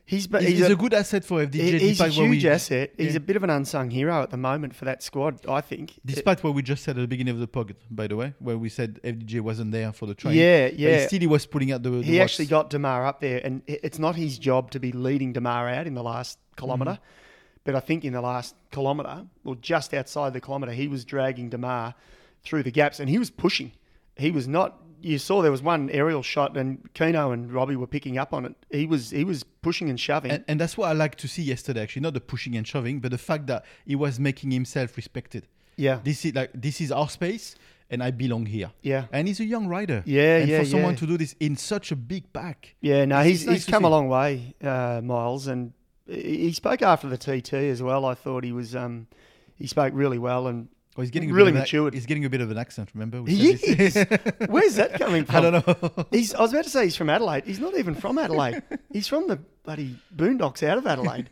He's, 0.08 0.26
but 0.26 0.42
He's, 0.42 0.52
he's, 0.52 0.60
he's 0.60 0.70
a, 0.70 0.74
a 0.74 0.76
good 0.78 0.94
asset 0.94 1.26
for 1.26 1.46
FDJ. 1.46 1.54
he- 1.54 1.80
he's 1.80 2.00
a 2.00 2.08
huge 2.08 2.46
we, 2.46 2.50
asset. 2.50 2.94
He's 2.96 3.12
Yeah. 3.12 3.18
a 3.18 3.20
bit 3.20 3.36
of 3.36 3.44
an 3.44 3.50
unsung 3.50 3.90
hero 3.90 4.24
at 4.24 4.30
the 4.30 4.38
moment 4.38 4.74
for 4.74 4.86
that 4.86 5.04
squad, 5.04 5.46
I 5.46 5.60
think. 5.60 6.00
Despite 6.06 6.42
what 6.46 6.54
we 6.54 6.62
just 6.62 6.86
said 6.86 6.98
at 6.98 7.02
the 7.02 7.08
beginning 7.10 7.34
of 7.34 7.42
the 7.42 7.48
pod, 7.48 7.76
by 7.92 8.08
the 8.08 8.16
way, 8.16 8.34
where 8.40 8.58
we 8.58 8.70
said 8.70 9.02
FDJ 9.04 9.42
wasn't 9.42 9.74
there 9.74 9.92
for 9.92 10.06
the 10.06 10.16
train. 10.16 10.36
Yeah, 10.36 10.70
yeah. 10.74 11.02
he 11.02 11.08
still 11.08 11.20
he 11.20 11.28
was 11.28 11.46
pulling 11.46 11.74
out 11.74 11.84
the. 11.84 11.90
the 11.90 12.04
he 12.04 12.22
actually 12.22 12.46
got 12.46 12.70
Démare 12.70 13.06
up 13.06 13.20
there, 13.20 13.42
and 13.44 13.64
it's 13.68 14.00
not 14.00 14.16
his 14.16 14.40
job 14.40 14.72
to 14.72 14.80
be 14.80 14.94
leading 14.94 15.34
Démare 15.34 15.76
out 15.76 15.88
in 15.88 15.94
the 15.94 16.04
last 16.04 16.40
kilometre. 16.56 16.92
Mm-hmm. 16.92 17.64
But 17.66 17.76
I 17.76 17.82
think 17.82 18.06
in 18.06 18.14
the 18.14 18.22
last 18.22 18.56
kilometre, 18.72 19.26
or 19.44 19.58
just 19.58 19.94
outside 19.94 20.32
the 20.32 20.40
kilometre, 20.40 20.72
he 20.72 20.88
was 20.88 21.04
dragging 21.04 21.50
Démare 21.50 21.96
through 22.44 22.64
the 22.64 22.72
gaps, 22.72 23.00
and 23.00 23.10
he 23.10 23.18
was 23.20 23.30
pushing. 23.30 23.72
He 24.16 24.32
was 24.32 24.48
not. 24.48 24.80
You 25.00 25.20
saw 25.20 25.44
there 25.44 25.52
was 25.52 25.62
one 25.62 25.90
aerial 25.92 26.24
shot, 26.24 26.58
and 26.58 26.92
Keno 26.96 27.32
and 27.32 27.52
Robbie 27.54 27.76
were 27.76 27.86
picking 27.88 28.18
up 28.18 28.34
on 28.34 28.46
it. 28.46 28.56
He 28.72 28.88
was 28.88 29.12
he 29.12 29.24
was 29.24 29.44
pushing 29.44 29.90
and 29.90 30.00
shoving. 30.00 30.32
And, 30.32 30.44
and 30.48 30.60
that's 30.60 30.76
what 30.78 30.90
I 30.90 30.94
like 30.94 31.16
to 31.18 31.28
see 31.28 31.44
yesterday. 31.44 31.82
Actually, 31.84 32.02
not 32.02 32.14
the 32.16 32.22
pushing 32.22 32.56
and 32.56 32.66
shoving, 32.68 33.00
but 33.00 33.12
the 33.12 33.18
fact 33.20 33.46
that 33.48 33.64
he 33.86 33.96
was 33.96 34.20
making 34.20 34.50
himself 34.52 34.98
respected. 34.98 35.48
yeah, 35.76 36.00
This 36.04 36.26
is 36.26 36.34
like 36.34 36.50
this 36.54 36.82
is 36.82 36.92
our 36.92 37.10
space, 37.10 37.56
and 37.92 38.02
I 38.02 38.10
belong 38.10 38.48
here. 38.48 38.72
yeah, 38.82 39.06
And 39.12 39.28
he's 39.28 39.40
a 39.40 39.46
young 39.46 39.68
rider. 39.68 40.02
Yeah, 40.06 40.38
and 40.38 40.50
yeah, 40.50 40.60
for 40.60 40.66
someone 40.66 40.94
yeah. 40.94 41.00
to 41.00 41.06
do 41.08 41.18
this 41.18 41.36
in 41.40 41.56
such 41.58 41.92
a 41.92 41.96
big 41.96 42.34
pack. 42.34 42.76
yeah. 42.82 43.06
No, 43.06 43.22
he's 43.22 43.46
nice 43.46 43.58
he's 43.58 43.66
come 43.66 43.84
see. 43.84 43.88
a 43.88 43.90
long 43.90 44.08
way, 44.10 44.56
uh, 44.64 45.02
Miles, 45.04 45.46
and 45.46 45.74
he 46.08 46.38
he 46.48 46.54
spoke 46.54 46.82
after 46.82 47.08
the 47.08 47.18
TT 47.18 47.54
as 47.54 47.84
well. 47.84 48.04
I 48.06 48.16
thought 48.16 48.44
he 48.44 48.52
was. 48.52 48.76
Um, 48.76 49.08
he 49.56 49.68
spoke 49.68 49.94
really 49.96 50.18
well, 50.18 50.48
and 50.48 50.70
Oh, 50.98 51.02
he's 51.02 51.12
getting 51.12 51.30
a 51.30 51.34
Really 51.34 51.52
bit 51.52 51.58
of 51.58 51.58
an, 51.58 51.62
matured. 51.62 51.94
He's 51.94 52.06
getting 52.08 52.26
a 52.26 52.30
bit 52.30 52.42
of 52.42 52.50
an 52.50 52.58
accent. 52.58 52.90
Remember? 52.96 53.22
We 53.22 53.36
He 53.36 53.52
is. 53.52 53.96
Where's 54.50 54.76
that 54.76 54.96
coming 54.96 55.26
from? 55.26 55.36
I 55.36 55.42
don't 55.42 55.68
know. 55.68 56.06
He's, 56.12 56.34
I 56.34 56.42
was 56.42 56.52
about 56.54 56.64
to 56.64 56.70
say 56.72 56.86
he's 56.86 56.96
from 56.96 57.10
Adelaide. 57.10 57.46
He's 57.46 57.60
not 57.60 57.78
even 57.78 57.94
from 57.94 58.18
Adelaide. 58.18 58.64
he's 58.92 59.08
from 59.08 59.28
the 59.28 59.36
bloody 59.64 59.96
boondocks 60.16 60.64
out 60.64 60.78
of 60.80 60.88
Adelaide. 60.88 61.30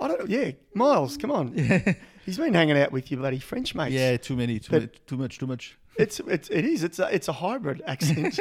I 0.00 0.08
don't. 0.08 0.28
Yeah, 0.30 0.52
Miles, 0.74 1.16
come 1.18 1.30
on. 1.30 1.54
He's 2.24 2.38
been 2.38 2.54
hanging 2.54 2.78
out 2.78 2.90
with 2.90 3.10
your 3.10 3.20
bloody 3.20 3.38
French 3.38 3.74
mates. 3.74 3.92
yeah, 3.92 4.16
too 4.16 4.34
many, 4.36 4.58
too, 4.58 4.70
But- 4.70 4.82
much, 4.82 5.00
too 5.06 5.16
much, 5.16 5.38
too 5.38 5.46
much. 5.46 5.78
it's 5.98 6.18
it's 6.20 6.48
it 6.48 6.64
is. 6.64 6.82
It's 6.82 6.98
a 6.98 7.14
it's 7.14 7.28
a 7.28 7.32
hybrid 7.34 7.82
accent. 7.86 8.38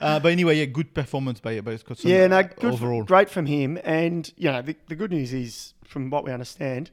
Uh, 0.00 0.20
but 0.20 0.30
anyway, 0.30 0.58
yeah, 0.58 0.66
good 0.66 0.94
performance 0.94 1.40
by 1.40 1.60
by 1.60 1.74
Scott. 1.76 2.04
yeah, 2.04 2.28
no, 2.28 2.38
uh, 2.38 2.42
good, 2.42 2.72
overall. 2.74 3.02
great 3.02 3.28
from 3.30 3.46
him. 3.46 3.78
And 3.82 4.32
you 4.36 4.50
know, 4.50 4.62
the, 4.62 4.76
the 4.88 4.94
good 4.94 5.10
news 5.10 5.32
is, 5.32 5.74
from 5.84 6.08
what 6.10 6.24
we 6.24 6.30
understand, 6.32 6.90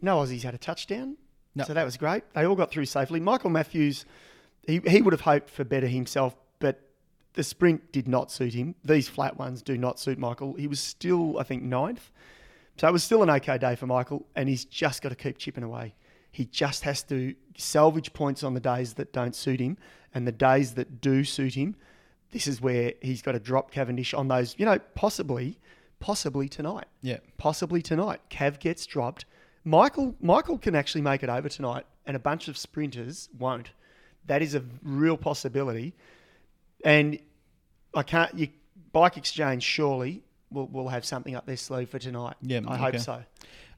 no 0.00 0.18
Aussies 0.18 0.42
had 0.42 0.54
a 0.54 0.58
touchdown. 0.58 1.16
No. 1.54 1.64
So 1.64 1.74
that 1.74 1.84
was 1.84 1.96
great. 1.96 2.24
They 2.34 2.44
all 2.44 2.56
got 2.56 2.70
through 2.70 2.86
safely. 2.86 3.20
Michael 3.20 3.50
Matthews, 3.50 4.04
he, 4.66 4.80
he 4.86 5.02
would 5.02 5.12
have 5.12 5.22
hoped 5.22 5.50
for 5.50 5.64
better 5.64 5.86
himself, 5.86 6.34
but 6.58 6.80
the 7.34 7.42
sprint 7.42 7.92
did 7.92 8.08
not 8.08 8.30
suit 8.30 8.54
him. 8.54 8.74
These 8.84 9.08
flat 9.08 9.36
ones 9.38 9.62
do 9.62 9.76
not 9.76 9.98
suit 9.98 10.18
Michael. 10.18 10.54
He 10.54 10.66
was 10.66 10.80
still, 10.80 11.38
I 11.38 11.42
think, 11.42 11.62
ninth. 11.62 12.10
So 12.78 12.88
it 12.88 12.92
was 12.92 13.04
still 13.04 13.22
an 13.22 13.30
okay 13.30 13.58
day 13.58 13.76
for 13.76 13.86
Michael, 13.86 14.26
and 14.34 14.48
he's 14.48 14.64
just 14.64 15.02
got 15.02 15.10
to 15.10 15.14
keep 15.14 15.38
chipping 15.38 15.64
away. 15.64 15.94
He 16.30 16.46
just 16.46 16.84
has 16.84 17.02
to 17.04 17.34
salvage 17.56 18.14
points 18.14 18.42
on 18.42 18.54
the 18.54 18.60
days 18.60 18.94
that 18.94 19.12
don't 19.12 19.34
suit 19.34 19.60
him, 19.60 19.76
and 20.14 20.26
the 20.26 20.32
days 20.32 20.74
that 20.74 21.00
do 21.00 21.24
suit 21.24 21.54
him, 21.54 21.76
this 22.30 22.46
is 22.46 22.60
where 22.62 22.94
he's 23.02 23.20
got 23.20 23.32
to 23.32 23.38
drop 23.38 23.70
Cavendish 23.70 24.14
on 24.14 24.28
those, 24.28 24.54
you 24.58 24.64
know, 24.64 24.78
possibly, 24.94 25.58
possibly 26.00 26.48
tonight 26.48 26.86
Yeah, 27.02 27.18
possibly 27.36 27.82
tonight. 27.82 28.20
Cav 28.30 28.58
gets 28.58 28.86
dropped. 28.86 29.26
Michael 29.64 30.14
Michael 30.20 30.58
can 30.58 30.74
actually 30.74 31.02
make 31.02 31.22
it 31.22 31.28
over 31.28 31.48
tonight, 31.48 31.86
and 32.06 32.16
a 32.16 32.20
bunch 32.20 32.48
of 32.48 32.56
sprinters 32.56 33.28
won't. 33.38 33.70
That 34.26 34.42
is 34.42 34.54
a 34.54 34.62
real 34.82 35.16
possibility. 35.16 35.94
And 36.84 37.18
I 37.94 38.02
can't. 38.02 38.34
You, 38.34 38.48
Bike 38.92 39.16
Exchange 39.16 39.62
surely 39.62 40.22
will 40.50 40.66
will 40.68 40.88
have 40.88 41.04
something 41.04 41.34
up 41.34 41.46
their 41.46 41.56
sleeve 41.56 41.88
for 41.88 41.98
tonight. 41.98 42.34
Yeah, 42.42 42.60
I 42.66 42.74
okay. 42.74 42.82
hope 42.82 42.98
so. 42.98 43.22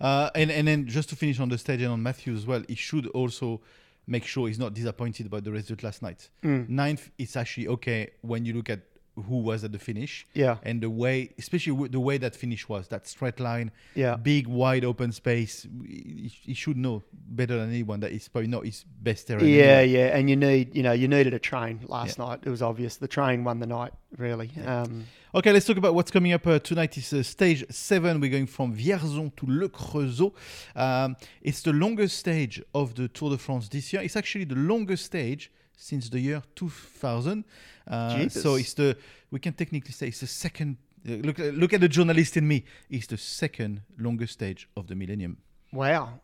uh, 0.01 0.31
and 0.35 0.51
and 0.51 0.67
then 0.67 0.87
just 0.87 1.09
to 1.11 1.17
finish 1.17 1.39
on 1.41 1.49
the 1.49 1.59
stage 1.59 1.83
and 1.83 1.93
on 1.93 2.03
Matthews 2.03 2.41
as 2.41 2.47
well, 2.47 2.63
he 2.69 2.75
should 2.75 3.07
also 3.09 3.61
make 4.07 4.25
sure 4.25 4.49
he's 4.49 4.59
not 4.59 4.75
disappointed 4.75 5.27
about 5.27 5.45
the 5.45 5.51
result 5.53 5.83
last 5.83 6.03
night. 6.03 6.29
Mm. 6.43 6.69
Ninth, 6.69 7.11
it's 7.19 7.37
actually 7.37 7.69
okay 7.69 8.11
when 8.21 8.45
you 8.45 8.53
look 8.53 8.69
at 8.69 8.81
who 9.17 9.39
was 9.39 9.63
at 9.65 9.73
the 9.73 9.79
finish. 9.79 10.27
Yeah. 10.35 10.57
and 10.65 10.81
the 10.81 10.91
way, 10.91 11.31
especially 11.39 11.89
the 11.89 12.01
way 12.01 12.19
that 12.19 12.35
finish 12.35 12.69
was, 12.69 12.89
that 12.89 13.07
straight 13.07 13.39
line, 13.41 13.71
Yeah. 13.95 14.17
big 14.17 14.47
wide 14.49 14.85
open 14.85 15.13
space. 15.13 15.67
He, 15.87 16.33
he 16.43 16.55
should 16.55 16.77
know 16.77 17.03
better 17.13 17.59
than 17.59 17.71
anyone 17.71 18.01
that 18.01 18.13
it's 18.13 18.29
probably 18.29 18.49
not 18.49 18.65
his 18.65 18.85
best 19.03 19.27
terrain. 19.29 19.47
Yeah, 19.47 19.65
anyway. 19.65 19.93
yeah, 19.93 20.17
and 20.17 20.29
you 20.29 20.37
need 20.37 20.75
you 20.75 20.83
know 20.83 20.93
you 20.93 21.07
needed 21.09 21.33
a 21.35 21.39
train 21.39 21.81
last 21.87 22.19
night. 22.19 22.41
It 22.45 22.51
was 22.51 22.63
obvious 22.63 22.97
the 22.97 23.09
train 23.09 23.45
won 23.45 23.61
the 23.61 23.67
night 23.67 23.93
really. 24.19 24.51
Um, 24.67 25.07
Okay, 25.37 25.51
let's 25.53 25.67
talk 25.67 25.77
about 25.79 25.95
what's 25.97 26.13
coming 26.13 26.33
up 26.33 26.47
uh, 26.47 26.61
tonight. 26.61 26.97
It's 26.97 27.13
uh, 27.13 27.21
stage 27.25 27.65
seven. 27.69 28.21
We're 28.21 28.31
going 28.31 28.47
from 28.47 28.73
Vierzon 28.77 29.35
to 29.35 29.47
Le 29.49 29.69
Creusot. 29.69 30.33
Um, 30.77 31.17
it's 31.43 31.61
the 31.63 31.73
longest 31.73 32.19
stage 32.19 32.63
of 32.73 32.95
the 32.95 33.09
Tour 33.09 33.31
de 33.31 33.39
France 33.39 33.69
this 33.69 33.93
year. 33.93 34.01
It's 34.03 34.15
actually 34.15 34.45
the 34.45 34.55
longest 34.55 35.07
stage 35.07 35.51
since 35.77 36.09
the 36.09 36.21
year 36.21 36.43
2000. 36.55 37.45
Uh, 37.87 38.29
so 38.29 38.55
it's 38.55 38.75
the 38.75 38.97
we 39.31 39.39
can 39.39 39.53
technically 39.53 39.93
say 39.93 40.09
it's 40.09 40.21
the 40.21 40.27
second. 40.27 40.77
Uh, 41.07 41.17
look, 41.17 41.39
uh, 41.39 41.45
look 41.45 41.73
at 41.73 41.81
the 41.81 41.89
journalist 41.89 42.37
in 42.37 42.49
me. 42.49 42.65
It's 42.89 43.07
the 43.07 43.19
second 43.19 43.83
longest 43.99 44.35
stage 44.35 44.69
of 44.77 44.87
the 44.87 44.95
millennium. 44.95 45.39
wow, 45.73 46.21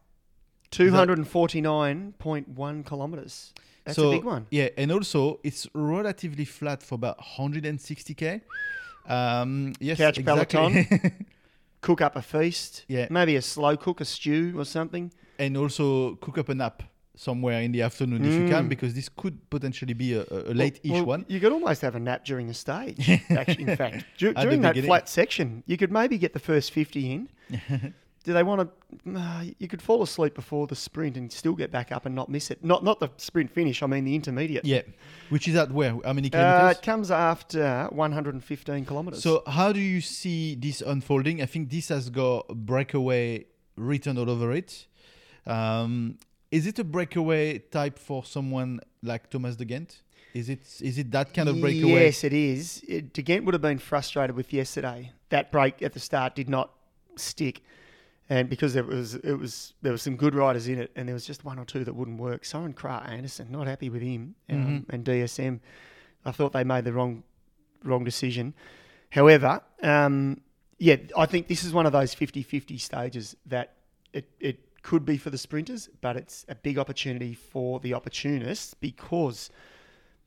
two 0.70 0.90
hundred 0.90 1.18
and 1.18 1.28
forty 1.28 1.60
nine 1.60 2.14
point 2.18 2.48
one 2.48 2.82
kilometers. 2.82 3.52
That's 3.84 3.96
so, 3.96 4.08
a 4.08 4.16
big 4.16 4.24
one. 4.24 4.46
Yeah, 4.50 4.68
and 4.76 4.92
also 4.92 5.40
it's 5.42 5.66
relatively 5.74 6.44
flat 6.44 6.82
for 6.82 6.94
about 6.96 7.18
160k. 7.18 8.42
Um, 9.06 9.72
yes, 9.80 9.96
Couch 9.98 10.18
exactly. 10.18 10.86
cook 11.80 12.00
up 12.00 12.16
a 12.16 12.22
feast. 12.22 12.84
Yeah. 12.88 13.06
Maybe 13.10 13.36
a 13.36 13.42
slow 13.42 13.76
cook, 13.76 14.00
a 14.00 14.04
stew 14.04 14.54
or 14.58 14.64
something. 14.64 15.12
and 15.38 15.56
also 15.56 16.16
cook 16.16 16.36
up 16.38 16.48
a 16.50 16.54
nap 16.54 16.82
somewhere 17.20 17.60
in 17.60 17.70
the 17.72 17.82
afternoon 17.82 18.24
if 18.24 18.32
you 18.32 18.48
can, 18.48 18.64
Mm. 18.64 18.68
because 18.70 18.94
this 18.94 19.08
could 19.20 19.36
potentially 19.50 19.92
be 19.94 20.14
a, 20.14 20.22
a 20.30 20.54
late-ish 20.62 20.90
Well, 20.90 21.04
one. 21.04 21.24
You 21.28 21.38
could 21.42 21.52
almost 21.52 21.82
have 21.82 21.94
a 21.94 22.00
nap 22.00 22.24
during 22.24 22.46
the 22.48 22.54
stage. 22.54 23.08
actually, 23.30 23.64
in 23.68 23.76
fact, 23.76 24.04
during 24.16 24.34
that 24.62 24.72
beginning. 24.74 24.88
flat 24.88 25.08
section, 25.08 25.62
you 25.66 25.76
could 25.76 25.92
maybe 25.92 26.16
get 26.18 26.32
the 26.32 26.38
first 26.50 26.72
fifty 26.72 27.02
in. 27.12 27.28
Do 28.24 28.34
they 28.34 28.42
want 28.42 28.60
to? 28.60 28.68
Uh, 29.18 29.44
you 29.58 29.66
could 29.66 29.80
fall 29.80 30.02
asleep 30.02 30.34
before 30.34 30.66
the 30.66 30.76
sprint 30.76 31.16
and 31.16 31.32
still 31.32 31.54
get 31.54 31.70
back 31.70 31.90
up 31.90 32.04
and 32.06 32.14
not 32.14 32.28
miss 32.28 32.50
it. 32.50 32.58
Not 32.62 32.84
not 32.84 33.00
the 33.00 33.08
sprint 33.16 33.50
finish. 33.50 33.82
I 33.82 33.86
mean 33.86 34.04
the 34.04 34.14
intermediate. 34.14 34.64
Yeah, 34.64 34.82
which 35.30 35.48
is 35.48 35.56
at 35.56 35.70
where? 35.72 35.94
How 36.04 36.12
many 36.12 36.28
Uh, 36.28 36.36
kilometers? 36.36 36.76
it 36.78 36.82
comes 36.90 37.10
after 37.10 37.88
115 37.92 38.84
kilometers. 38.84 39.22
so 39.22 39.42
how 39.46 39.72
do 39.72 39.80
you 39.80 40.00
see 40.02 40.54
this 40.54 40.82
unfolding? 40.82 41.40
I 41.42 41.46
think 41.46 41.70
this 41.70 41.88
has 41.88 42.10
got 42.10 42.48
breakaway 42.48 43.46
written 43.76 44.18
all 44.18 44.28
over 44.30 44.52
it. 44.52 44.86
Um, 45.46 46.18
is 46.50 46.66
it 46.66 46.78
a 46.78 46.84
breakaway 46.84 47.58
type 47.58 47.98
for 47.98 48.24
someone 48.24 48.80
like 49.02 49.30
Thomas 49.30 49.56
De 49.56 49.64
Gendt? 49.64 50.00
Is 50.34 50.48
it 50.48 50.60
is 50.80 50.98
it 50.98 51.10
that 51.10 51.34
kind 51.34 51.48
of 51.48 51.60
breakaway? 51.60 52.04
Yes, 52.04 52.24
it 52.24 52.32
is. 52.32 52.84
It, 52.86 53.12
De 53.12 53.22
Gendt 53.22 53.44
would 53.44 53.54
have 53.54 53.62
been 53.62 53.78
frustrated 53.78 54.36
with 54.36 54.52
yesterday. 54.52 55.12
That 55.30 55.50
break 55.50 55.82
at 55.82 55.92
the 55.92 56.00
start 56.00 56.34
did 56.34 56.48
not 56.48 56.72
stick, 57.16 57.62
and 58.28 58.48
because 58.48 58.74
there 58.74 58.84
was 58.84 59.16
it 59.16 59.34
was 59.34 59.74
there 59.82 59.92
were 59.92 59.98
some 59.98 60.16
good 60.16 60.34
riders 60.34 60.68
in 60.68 60.78
it, 60.78 60.92
and 60.94 61.08
there 61.08 61.14
was 61.14 61.26
just 61.26 61.44
one 61.44 61.58
or 61.58 61.64
two 61.64 61.84
that 61.84 61.94
wouldn't 61.94 62.20
work. 62.20 62.42
Søren 62.42 62.74
Kragh 62.74 63.08
Andersen, 63.08 63.50
not 63.50 63.66
happy 63.66 63.88
with 63.90 64.02
him, 64.02 64.36
um, 64.48 64.86
and 64.90 65.04
DSM. 65.04 65.60
I 66.24 66.30
thought 66.30 66.52
they 66.52 66.64
made 66.64 66.84
the 66.84 66.92
wrong 66.92 67.24
wrong 67.82 68.04
decision. 68.04 68.54
However, 69.10 69.60
um, 69.82 70.40
yeah, 70.78 70.96
I 71.16 71.26
think 71.26 71.48
this 71.48 71.64
is 71.64 71.72
one 71.72 71.86
of 71.86 71.92
those 71.92 72.14
50-50 72.14 72.80
stages 72.80 73.36
that 73.46 73.74
it, 74.12 74.28
it 74.38 74.69
could 74.82 75.04
be 75.04 75.16
for 75.16 75.30
the 75.30 75.38
sprinters, 75.38 75.88
but 76.00 76.16
it's 76.16 76.44
a 76.48 76.54
big 76.54 76.78
opportunity 76.78 77.34
for 77.34 77.80
the 77.80 77.94
opportunists 77.94 78.74
because 78.74 79.50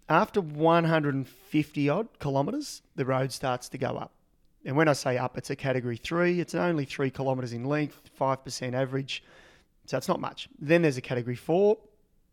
after 0.09 0.41
150 0.41 1.89
odd 1.89 2.07
kilometres, 2.19 2.81
the 2.95 3.05
road 3.05 3.31
starts 3.31 3.69
to 3.69 3.77
go 3.77 3.97
up. 3.97 4.11
And 4.65 4.77
when 4.77 4.87
I 4.87 4.93
say 4.93 5.17
up, 5.17 5.37
it's 5.37 5.49
a 5.49 5.55
category 5.55 5.97
three. 5.97 6.39
It's 6.39 6.55
only 6.55 6.85
three 6.85 7.09
kilometres 7.09 7.53
in 7.53 7.65
length, 7.65 8.09
5% 8.19 8.73
average. 8.73 9.23
So 9.85 9.97
it's 9.97 10.07
not 10.07 10.21
much. 10.21 10.47
Then 10.59 10.81
there's 10.81 10.97
a 10.97 11.01
category 11.01 11.35
four, 11.35 11.77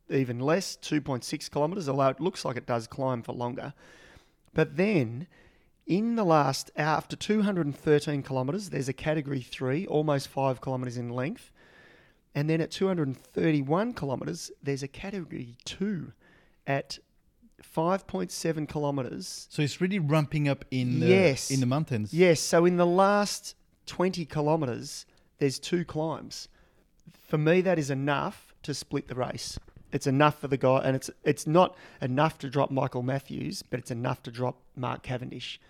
even 0.09 0.39
less, 0.39 0.77
2.6 0.77 1.51
kilometres, 1.51 1.89
although 1.89 2.09
it 2.09 2.21
looks 2.21 2.45
like 2.45 2.57
it 2.57 2.67
does 2.67 2.87
climb 2.87 3.23
for 3.23 3.33
longer. 3.33 3.73
But 4.55 4.77
then 4.77 5.27
in 5.87 6.15
the 6.15 6.25
last, 6.25 6.71
after 6.77 7.17
213 7.17 8.23
kilometres, 8.23 8.71
there's 8.71 8.89
a 8.89 8.93
category 8.93 9.41
three, 9.41 9.87
almost 9.87 10.29
five 10.29 10.61
kilometres 10.61 10.97
in 10.97 11.11
length. 11.11 11.51
And 12.35 12.49
then 12.49 12.61
at 12.61 12.71
231 12.71 13.93
kilometres, 13.95 14.51
there's 14.63 14.83
a 14.83 14.89
category 14.89 15.57
two 15.65 16.13
at 16.67 16.99
5.7 17.63 18.69
kilometres. 18.69 19.47
So 19.51 19.63
it's 19.63 19.81
really 19.81 19.99
ramping 19.99 20.49
up 20.49 20.65
in 20.71 21.01
the, 21.01 21.07
Yes. 21.07 21.51
in 21.51 21.61
the 21.61 21.67
mountains. 21.67 22.15
Yes, 22.15 22.41
so 22.41 22.65
in 22.65 22.77
the 22.77 22.87
last 22.87 23.55
20 23.87 24.25
kilometres, 24.25 25.07
there's 25.39 25.59
two 25.59 25.85
climbs. 25.85 26.49
For 27.29 27.39
me, 27.39 27.61
that 27.63 27.79
is 27.79 27.91
enough 27.91 28.55
to 28.63 28.75
split 28.75 29.09
the 29.09 29.15
race. 29.15 29.59
It's 29.93 30.07
enough 30.07 30.39
for 30.41 30.47
the 30.47 30.57
guy, 30.57 30.83
and 30.85 30.95
it's 30.95 31.11
it's 31.25 31.49
not 31.49 31.77
enough 32.01 32.39
to 32.39 32.49
drop 32.49 32.71
Michael 32.71 33.03
Matthews, 33.03 33.63
but 33.63 33.81
it's 33.81 33.91
enough 33.91 34.23
to 34.23 34.31
drop 34.31 34.57
Mark 34.77 35.03
Cavendish. 35.03 35.61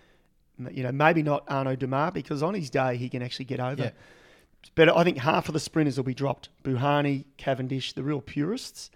You 0.69 0.83
know, 0.83 0.91
maybe 0.91 1.23
not 1.23 1.43
Arnaud 1.49 1.77
Démare 1.77 2.13
because 2.13 2.43
on 2.43 2.53
his 2.53 2.69
day 2.69 2.97
he 2.97 3.09
can 3.09 3.23
actually 3.23 3.45
get 3.45 3.59
over. 3.59 3.85
Yeah. 3.85 3.91
But 4.75 4.95
I 4.95 5.03
think 5.03 5.17
half 5.17 5.49
of 5.49 5.53
the 5.53 5.59
sprinters 5.59 5.97
will 5.97 6.03
be 6.05 6.13
dropped. 6.13 6.49
Bouhanni, 6.63 7.25
Cavendish, 7.37 7.93
the 7.93 8.03
real 8.03 8.21
purists. 8.21 8.89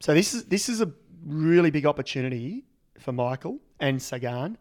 So 0.00 0.14
this 0.14 0.34
is 0.34 0.44
this 0.44 0.68
is 0.68 0.80
a 0.80 0.92
really 1.24 1.70
big 1.70 1.86
opportunity 1.86 2.64
for 2.98 3.12
Michael 3.12 3.58
and 3.80 4.00
Sagan. 4.00 4.58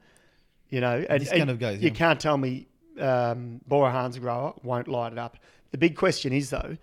You 0.70 0.82
know, 0.82 1.06
and, 1.10 1.22
and 1.22 1.30
kind 1.30 1.50
of 1.50 1.60
guys, 1.60 1.82
You 1.82 1.90
yeah. 1.90 1.94
can't 1.94 2.20
tell 2.20 2.38
me 2.38 2.68
um, 3.00 3.62
Bora 3.68 3.92
Hansgrohe 3.92 4.64
won't 4.64 4.88
light 4.88 5.12
it 5.12 5.20
up. 5.20 5.38
The 5.72 5.78
big 5.78 5.96
question 5.96 6.34
is 6.34 6.50
though, 6.50 6.78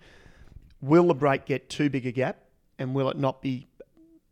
will 0.81 1.07
the 1.07 1.15
break 1.15 1.45
get 1.45 1.69
too 1.69 1.89
big 1.89 2.05
a 2.05 2.11
gap, 2.11 2.37
and 2.79 2.93
will 2.93 3.09
it 3.09 3.17
not 3.17 3.41
be 3.41 3.67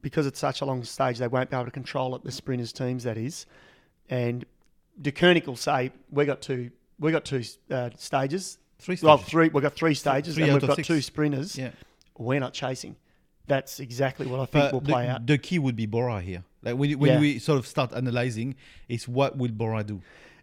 because 0.01 0.25
it's 0.25 0.39
such 0.39 0.61
a 0.61 0.65
long 0.65 0.83
stage? 0.83 1.17
They 1.17 1.27
won't 1.27 1.49
be 1.49 1.55
able 1.55 1.65
to 1.65 1.71
control 1.71 2.15
it. 2.15 2.23
The 2.23 2.31
sprinters 2.31 2.71
teams, 2.71 3.03
that 3.03 3.17
is, 3.17 3.45
and 4.09 4.45
Deceuninck 5.01 5.47
will 5.47 5.55
say 5.55 5.91
we 6.11 6.25
got 6.25 6.41
two 6.41 6.71
we 6.99 7.11
got 7.11 7.25
two 7.25 7.43
uh, 7.71 7.89
stages. 7.97 8.59
Three 8.81 8.97
Well, 9.01 9.17
three. 9.17 9.49
We've 9.49 9.61
got 9.63 9.73
three 9.75 9.93
stages, 9.93 10.35
three 10.35 10.43
and 10.43 10.53
we've 10.53 10.67
got 10.67 10.75
six. 10.75 10.87
two 10.87 11.01
sprinters. 11.01 11.57
Yeah. 11.57 11.71
We're 12.17 12.39
not 12.39 12.53
chasing. 12.53 12.95
That's 13.47 13.79
exactly 13.79 14.25
what 14.27 14.39
I 14.39 14.45
think 14.45 14.65
But 14.65 14.73
will 14.73 14.79
the, 14.81 14.91
play 14.91 15.07
out. 15.07 15.25
the 15.27 15.37
key 15.37 15.59
would 15.59 15.75
be 15.75 15.85
Bora 15.85 16.19
here. 16.21 16.43
Like 16.63 16.75
when, 16.77 16.97
when 16.99 17.11
Yeah. 17.13 17.19
we 17.19 17.39
sort 17.39 17.59
of 17.59 17.67
start 17.67 17.93
analyzing, 17.93 18.55
is 18.89 19.07
what 19.07 19.37
will 19.37 19.51
Bora 19.51 19.83
do? 19.83 20.01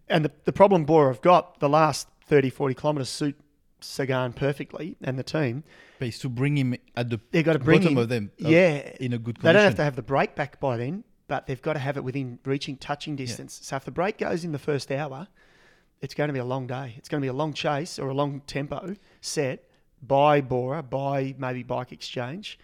And 0.09 0.25
the, 0.25 0.33
the 0.45 0.53
problem 0.53 0.85
Bora 0.85 1.13
have 1.13 1.21
got, 1.21 1.61
the 1.61 1.69
last 1.69 2.09
30, 2.27 2.51
40 2.51 2.75
kilometres 2.75 3.09
suit 3.09 3.37
Sagan 3.81 4.33
perfectly 4.33 4.97
and 5.03 5.19
the 5.19 5.23
team. 5.23 5.65
But 5.99 6.09
it's 6.09 6.19
to 6.21 6.29
bring 6.29 6.57
him 6.57 6.75
at 6.97 7.11
the 7.11 7.21
They've 7.31 7.45
got 7.45 7.53
to 7.55 7.59
bring 7.59 7.81
bottom 7.81 7.93
him, 7.93 7.99
of 8.03 8.09
them. 8.09 8.31
uh, 8.45 8.49
yeah, 8.49 8.93
in 9.01 9.13
a 9.13 9.19
good 9.19 9.39
They 9.41 9.53
don't 9.53 9.63
have 9.63 9.77
to 9.77 9.85
have 9.85 9.97
the 9.97 10.03
break 10.03 10.35
back 10.35 10.59
by 10.61 10.77
then, 10.77 11.05
but 11.29 11.47
they've 11.47 11.61
got 11.63 11.75
to 11.75 11.79
have 11.79 11.97
it 11.97 12.05
within 12.05 12.39
reaching 12.45 12.77
touching 12.77 13.17
distance. 13.17 13.59
So 13.63 13.77
if 13.77 13.85
the 13.85 13.91
break 13.91 14.19
goes 14.19 14.45
in 14.45 14.53
the 14.53 14.59
first 14.59 14.91
hour, 14.93 15.29
it's 16.01 16.15
going 16.15 16.29
to 16.29 16.33
be 16.35 16.39
a 16.41 16.45
long 16.45 16.67
day. 16.67 16.95
It's 16.97 17.09
going 17.09 17.21
to 17.21 17.25
be 17.25 17.29
a 17.29 17.33
long 17.33 17.53
chase 17.53 17.99
or 17.99 18.09
a 18.09 18.15
long 18.15 18.41
tempo 18.47 18.95
set 19.21 19.65
by 20.03 20.41
Bora, 20.41 20.83
by 20.83 21.35
maybe 21.39 21.63
Bike 21.63 21.93
Exchange. 21.93 22.59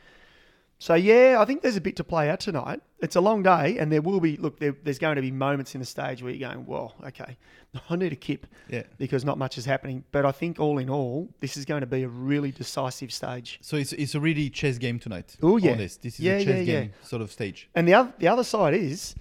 So 0.79 0.95
yeah, 0.95 1.37
I 1.41 1.45
think 1.45 1.63
there's 1.63 1.77
a 1.77 1.81
bit 1.81 1.97
to 1.97 2.05
play 2.05 2.29
out 2.29 2.41
tonight. 2.41 2.81
It's 3.01 3.17
a 3.17 3.21
long 3.21 3.43
day, 3.43 3.79
and 3.79 3.91
there 3.93 4.03
will 4.03 4.21
be 4.21 4.37
look. 4.37 4.59
There, 4.59 4.75
there's 4.83 4.99
going 4.99 5.17
to 5.17 5.23
be 5.23 5.31
moments 5.31 5.75
in 5.75 5.81
the 5.81 5.87
stage 5.87 6.23
where 6.23 6.33
you're 6.33 6.49
going, 6.51 6.67
"Well, 6.67 6.95
okay, 7.07 7.37
I 7.91 7.97
need 7.97 8.13
a 8.13 8.17
kip," 8.17 8.47
Yeah. 8.69 8.83
because 8.99 9.25
not 9.25 9.39
much 9.39 9.57
is 9.57 9.65
happening. 9.65 10.05
But 10.11 10.27
I 10.27 10.33
think 10.33 10.59
all 10.61 10.79
in 10.79 10.91
all, 10.91 11.29
this 11.41 11.57
is 11.57 11.65
going 11.65 11.81
to 11.81 11.87
be 11.87 12.03
a 12.03 12.09
really 12.09 12.51
decisive 12.51 13.13
stage. 13.13 13.59
So 13.63 13.77
it's 13.77 13.93
it's 13.93 14.15
a 14.15 14.21
really 14.21 14.51
chess 14.51 14.77
game 14.79 14.99
tonight. 14.99 15.37
Oh, 15.43 15.57
yeah. 15.59 15.75
This 15.75 15.97
this 15.97 16.15
is 16.15 16.21
Yeah, 16.21 16.33
a 16.35 16.45
chess 16.45 16.49
yeah, 16.67 16.73
yeah. 16.75 16.81
game 16.83 16.93
sort 17.03 17.23
of 17.23 17.31
stage. 17.31 17.69
And 17.75 17.87
the 17.89 17.95
other 17.95 18.13
the 18.19 18.29
other 18.29 18.45
side 18.45 18.75
is, 18.75 19.15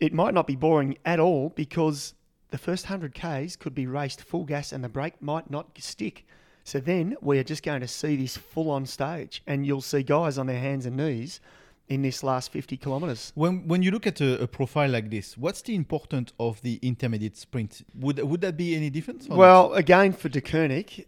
it 0.00 0.12
might 0.12 0.34
not 0.34 0.46
be 0.46 0.54
boring 0.56 0.98
at 1.04 1.18
all 1.18 1.48
because 1.56 2.14
the 2.54 2.58
first 2.58 2.86
hundred 2.86 3.14
k's 3.14 3.56
could 3.56 3.74
be 3.74 3.84
raced 3.84 4.20
full 4.22 4.44
gas 4.44 4.70
and 4.72 4.84
the 4.84 4.88
break 4.88 5.20
might 5.20 5.50
not 5.50 5.66
stick. 5.80 6.24
So 6.62 6.78
then 6.78 7.16
we 7.20 7.40
are 7.40 7.42
just 7.42 7.64
going 7.64 7.80
to 7.80 7.88
see 7.88 8.14
this 8.14 8.36
full 8.36 8.70
on 8.70 8.86
stage, 8.86 9.42
and 9.48 9.66
you'll 9.66 9.80
see 9.92 10.04
guys 10.04 10.38
on 10.38 10.46
their 10.46 10.60
hands 10.60 10.86
and 10.86 10.96
knees 10.96 11.40
in 11.88 12.02
this 12.02 12.22
last 12.22 12.52
fifty 12.52 12.76
kilometres. 12.76 13.32
When 13.34 13.66
when 13.66 13.82
you 13.82 13.90
look 13.90 14.06
at 14.06 14.20
a, 14.20 14.40
a 14.40 14.46
profile 14.46 14.88
like 14.88 15.10
this, 15.10 15.36
what's 15.36 15.62
the 15.62 15.74
importance 15.74 16.32
of 16.38 16.62
the 16.62 16.78
intermediate 16.80 17.36
sprint? 17.36 17.82
Would 17.98 18.20
would 18.30 18.40
that 18.42 18.56
be 18.56 18.76
any 18.76 18.88
different? 18.88 19.24
or 19.26 19.30
not? 19.30 19.38
Well, 19.38 19.72
again 19.74 20.12
for 20.12 20.28
Deceuninck, 20.28 21.06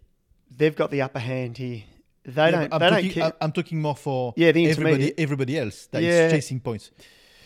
they've 0.59 0.75
got 0.75 0.91
the 0.91 1.03
upper 1.03 1.21
hand 1.21 1.59
here. 1.59 1.85
They 2.25 2.33
Yeah, 2.47 2.51
don't. 2.51 2.73
I'm 2.75 2.81
they 2.81 2.91
talking, 2.91 3.23
don't. 3.23 3.35
I'm- 3.41 3.53
talking 3.53 3.81
more 3.81 3.95
for 3.97 4.35
Yeah, 4.37 4.51
the 4.51 4.67
everybody 4.69 5.17
everybody 5.17 5.57
else 5.57 5.87
that 5.93 6.03
is 6.03 6.09
Yeah. 6.13 6.29
chasing 6.29 6.59
points. 6.59 6.91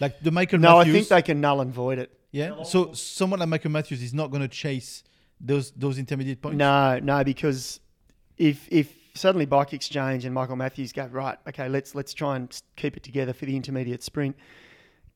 Like 0.00 0.20
the 0.22 0.30
Michael 0.30 0.58
no, 0.58 0.78
Matthews. 0.78 0.94
I 0.94 0.98
think 0.98 1.08
they 1.08 1.22
can 1.32 1.40
null 1.42 1.60
and 1.60 1.70
void 1.74 1.98
it. 1.98 2.10
Yeah. 2.32 2.62
So 2.62 2.92
someone 2.92 3.40
like 3.40 3.48
Michael 3.48 3.70
Matthews 3.70 4.02
is 4.02 4.14
not 4.14 4.30
going 4.30 4.42
to 4.42 4.48
chase 4.48 5.02
those 5.40 5.70
those 5.72 5.98
intermediate 5.98 6.40
points. 6.40 6.58
No, 6.58 6.98
no, 7.02 7.24
because 7.24 7.80
if 8.38 8.68
if 8.70 8.94
suddenly 9.14 9.46
Bike 9.46 9.72
Exchange 9.72 10.24
and 10.24 10.34
Michael 10.34 10.56
Matthews 10.56 10.92
go 10.92 11.06
right, 11.06 11.38
okay, 11.48 11.68
let's 11.68 11.94
let's 11.94 12.14
try 12.14 12.36
and 12.36 12.60
keep 12.76 12.96
it 12.96 13.02
together 13.02 13.32
for 13.32 13.46
the 13.46 13.56
intermediate 13.56 14.02
sprint. 14.02 14.36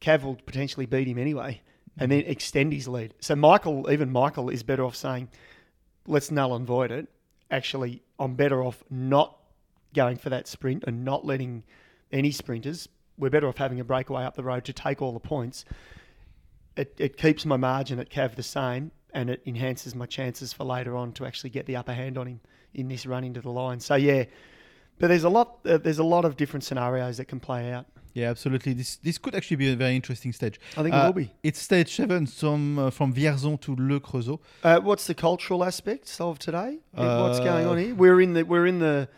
Cav 0.00 0.22
will 0.22 0.36
potentially 0.36 0.86
beat 0.86 1.06
him 1.06 1.18
anyway, 1.18 1.62
and 1.98 2.10
then 2.10 2.20
extend 2.26 2.72
his 2.72 2.88
lead. 2.88 3.14
So 3.20 3.36
Michael, 3.36 3.90
even 3.90 4.10
Michael, 4.10 4.48
is 4.50 4.62
better 4.62 4.84
off 4.84 4.96
saying, 4.96 5.28
let's 6.06 6.30
null 6.30 6.54
and 6.54 6.66
void 6.66 6.90
it. 6.90 7.08
Actually, 7.50 8.02
I'm 8.18 8.34
better 8.34 8.62
off 8.62 8.82
not 8.90 9.38
going 9.94 10.16
for 10.16 10.30
that 10.30 10.48
sprint 10.48 10.84
and 10.86 11.04
not 11.04 11.24
letting 11.24 11.62
any 12.12 12.32
sprinters. 12.32 12.88
We're 13.16 13.30
better 13.30 13.48
off 13.48 13.58
having 13.58 13.78
a 13.80 13.84
breakaway 13.84 14.24
up 14.24 14.34
the 14.34 14.42
road 14.42 14.64
to 14.64 14.72
take 14.72 15.00
all 15.00 15.12
the 15.12 15.20
points. 15.20 15.64
It, 16.76 16.94
it 16.98 17.16
keeps 17.16 17.44
my 17.46 17.56
margin 17.56 17.98
at 18.00 18.10
Cav 18.10 18.34
the 18.34 18.42
same, 18.42 18.90
and 19.12 19.30
it 19.30 19.42
enhances 19.46 19.94
my 19.94 20.06
chances 20.06 20.52
for 20.52 20.64
later 20.64 20.96
on 20.96 21.12
to 21.12 21.24
actually 21.26 21.50
get 21.50 21.66
the 21.66 21.76
upper 21.76 21.92
hand 21.92 22.18
on 22.18 22.26
him 22.26 22.40
in 22.74 22.88
this 22.88 23.06
run 23.06 23.22
into 23.24 23.40
the 23.40 23.50
line. 23.50 23.78
So 23.80 23.94
yeah, 23.94 24.24
but 24.98 25.08
there's 25.08 25.24
a 25.24 25.28
lot. 25.28 25.58
Uh, 25.64 25.78
there's 25.78 25.98
a 26.00 26.04
lot 26.04 26.24
of 26.24 26.36
different 26.36 26.64
scenarios 26.64 27.16
that 27.18 27.26
can 27.26 27.38
play 27.40 27.72
out. 27.72 27.86
Yeah, 28.12 28.30
absolutely. 28.30 28.74
This 28.74 28.96
this 28.96 29.18
could 29.18 29.34
actually 29.34 29.56
be 29.56 29.72
a 29.72 29.76
very 29.76 29.94
interesting 29.96 30.32
stage. 30.32 30.58
I 30.76 30.82
think 30.82 30.94
it 30.94 30.98
Uh, 30.98 31.06
will 31.06 31.12
be. 31.12 31.30
It's 31.42 31.60
stage 31.60 31.94
seven, 31.94 32.26
some 32.26 32.78
uh, 32.78 32.90
from 32.90 33.12
Vierzon 33.12 33.60
to 33.62 33.74
Le 33.76 34.00
Creusot. 34.00 34.38
Uh, 34.62 34.80
what's 34.80 35.06
the 35.06 35.14
cultural 35.14 35.64
aspects 35.64 36.20
of 36.20 36.38
today? 36.38 36.78
what's 36.92 37.38
going 37.40 37.66
on 37.66 37.76
Uh, 37.76 37.80
here? 37.80 37.94
We're 37.94 38.20
in 38.20 38.34
the 38.34 38.42
we're 38.44 38.66
in 38.66 38.78
the 38.80 39.08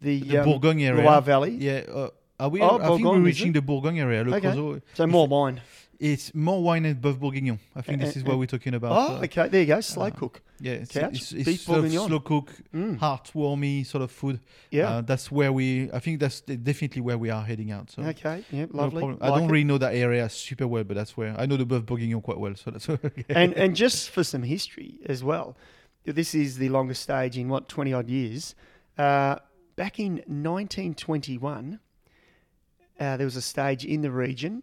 the, 0.00 0.20
The 0.20 0.38
um, 0.38 0.44
Bourgogne 0.44 0.82
area. 0.82 1.02
Loire 1.02 1.22
Valley. 1.22 1.56
Yeah. 1.60 1.82
Uh, 1.92 2.08
are 2.38 2.48
we? 2.48 2.60
Oh, 2.60 2.78
I 2.78 2.88
think 2.96 3.06
we're 3.06 3.18
reaching 3.20 3.50
it? 3.50 3.54
the 3.54 3.62
Bourgogne 3.62 3.98
area. 4.00 4.22
Le 4.24 4.36
Okay. 4.36 4.48
Creusot. 4.48 4.82
So 4.94 5.06
more 5.06 5.26
wine. 5.28 5.60
It's 6.00 6.34
more 6.34 6.62
wine 6.62 6.84
and 6.84 7.00
Boeuf 7.00 7.18
Bourguignon. 7.18 7.58
I 7.76 7.80
think 7.82 8.00
this 8.00 8.16
Uh, 8.16 8.18
is 8.20 8.24
uh, 8.24 8.28
what 8.28 8.38
we're 8.38 8.46
talking 8.46 8.74
about. 8.74 8.92
Oh, 8.92 9.16
Uh, 9.16 9.24
okay. 9.24 9.48
There 9.48 9.60
you 9.60 9.66
go. 9.66 9.80
Slow 9.80 10.10
cook. 10.10 10.42
Yeah, 10.60 10.72
it's, 10.72 10.92
Couch, 10.92 11.14
it's, 11.14 11.32
it's 11.32 11.62
sort 11.62 11.84
of 11.84 11.90
slow 11.92 12.20
cook, 12.20 12.52
Mm. 12.74 12.98
heartwarmy 12.98 13.84
sort 13.86 14.02
of 14.02 14.10
food. 14.10 14.40
Yeah. 14.70 14.88
Uh, 14.88 15.00
that's 15.02 15.30
where 15.30 15.52
we. 15.52 15.90
I 15.92 15.98
think 16.00 16.20
that's 16.20 16.40
definitely 16.40 17.02
where 17.02 17.18
we 17.18 17.30
are 17.30 17.42
heading 17.44 17.70
out. 17.70 17.90
So 17.90 18.02
okay. 18.02 18.44
Yeah. 18.50 18.66
no 18.72 18.82
Lovely. 18.82 19.02
I 19.20 19.28
don't 19.28 19.44
it. 19.44 19.50
really 19.52 19.64
know 19.64 19.78
that 19.78 19.94
area 19.94 20.28
super 20.28 20.66
well, 20.66 20.84
but 20.84 20.96
that's 20.96 21.16
where 21.16 21.34
I 21.38 21.46
know 21.46 21.56
the 21.56 21.66
Boeuf 21.66 21.84
Bourguignon 21.86 22.20
quite 22.22 22.38
well. 22.38 22.54
So 22.56 22.70
that's 22.70 22.88
okay. 22.90 23.24
and 23.28 23.52
and 23.54 23.74
just 23.76 24.10
for 24.10 24.24
some 24.24 24.42
history 24.42 25.00
as 25.06 25.22
well, 25.24 25.56
this 26.04 26.34
is 26.34 26.58
the 26.58 26.68
longest 26.70 27.02
stage 27.02 27.36
in 27.38 27.48
what 27.48 27.68
twenty 27.68 27.92
odd 27.92 28.08
years. 28.08 28.54
Uh, 28.96 29.36
back 29.76 29.98
in 29.98 30.22
1921, 30.28 31.80
uh, 33.00 33.16
there 33.16 33.26
was 33.26 33.36
a 33.36 33.42
stage 33.42 33.84
in 33.84 34.02
the 34.02 34.10
region. 34.10 34.62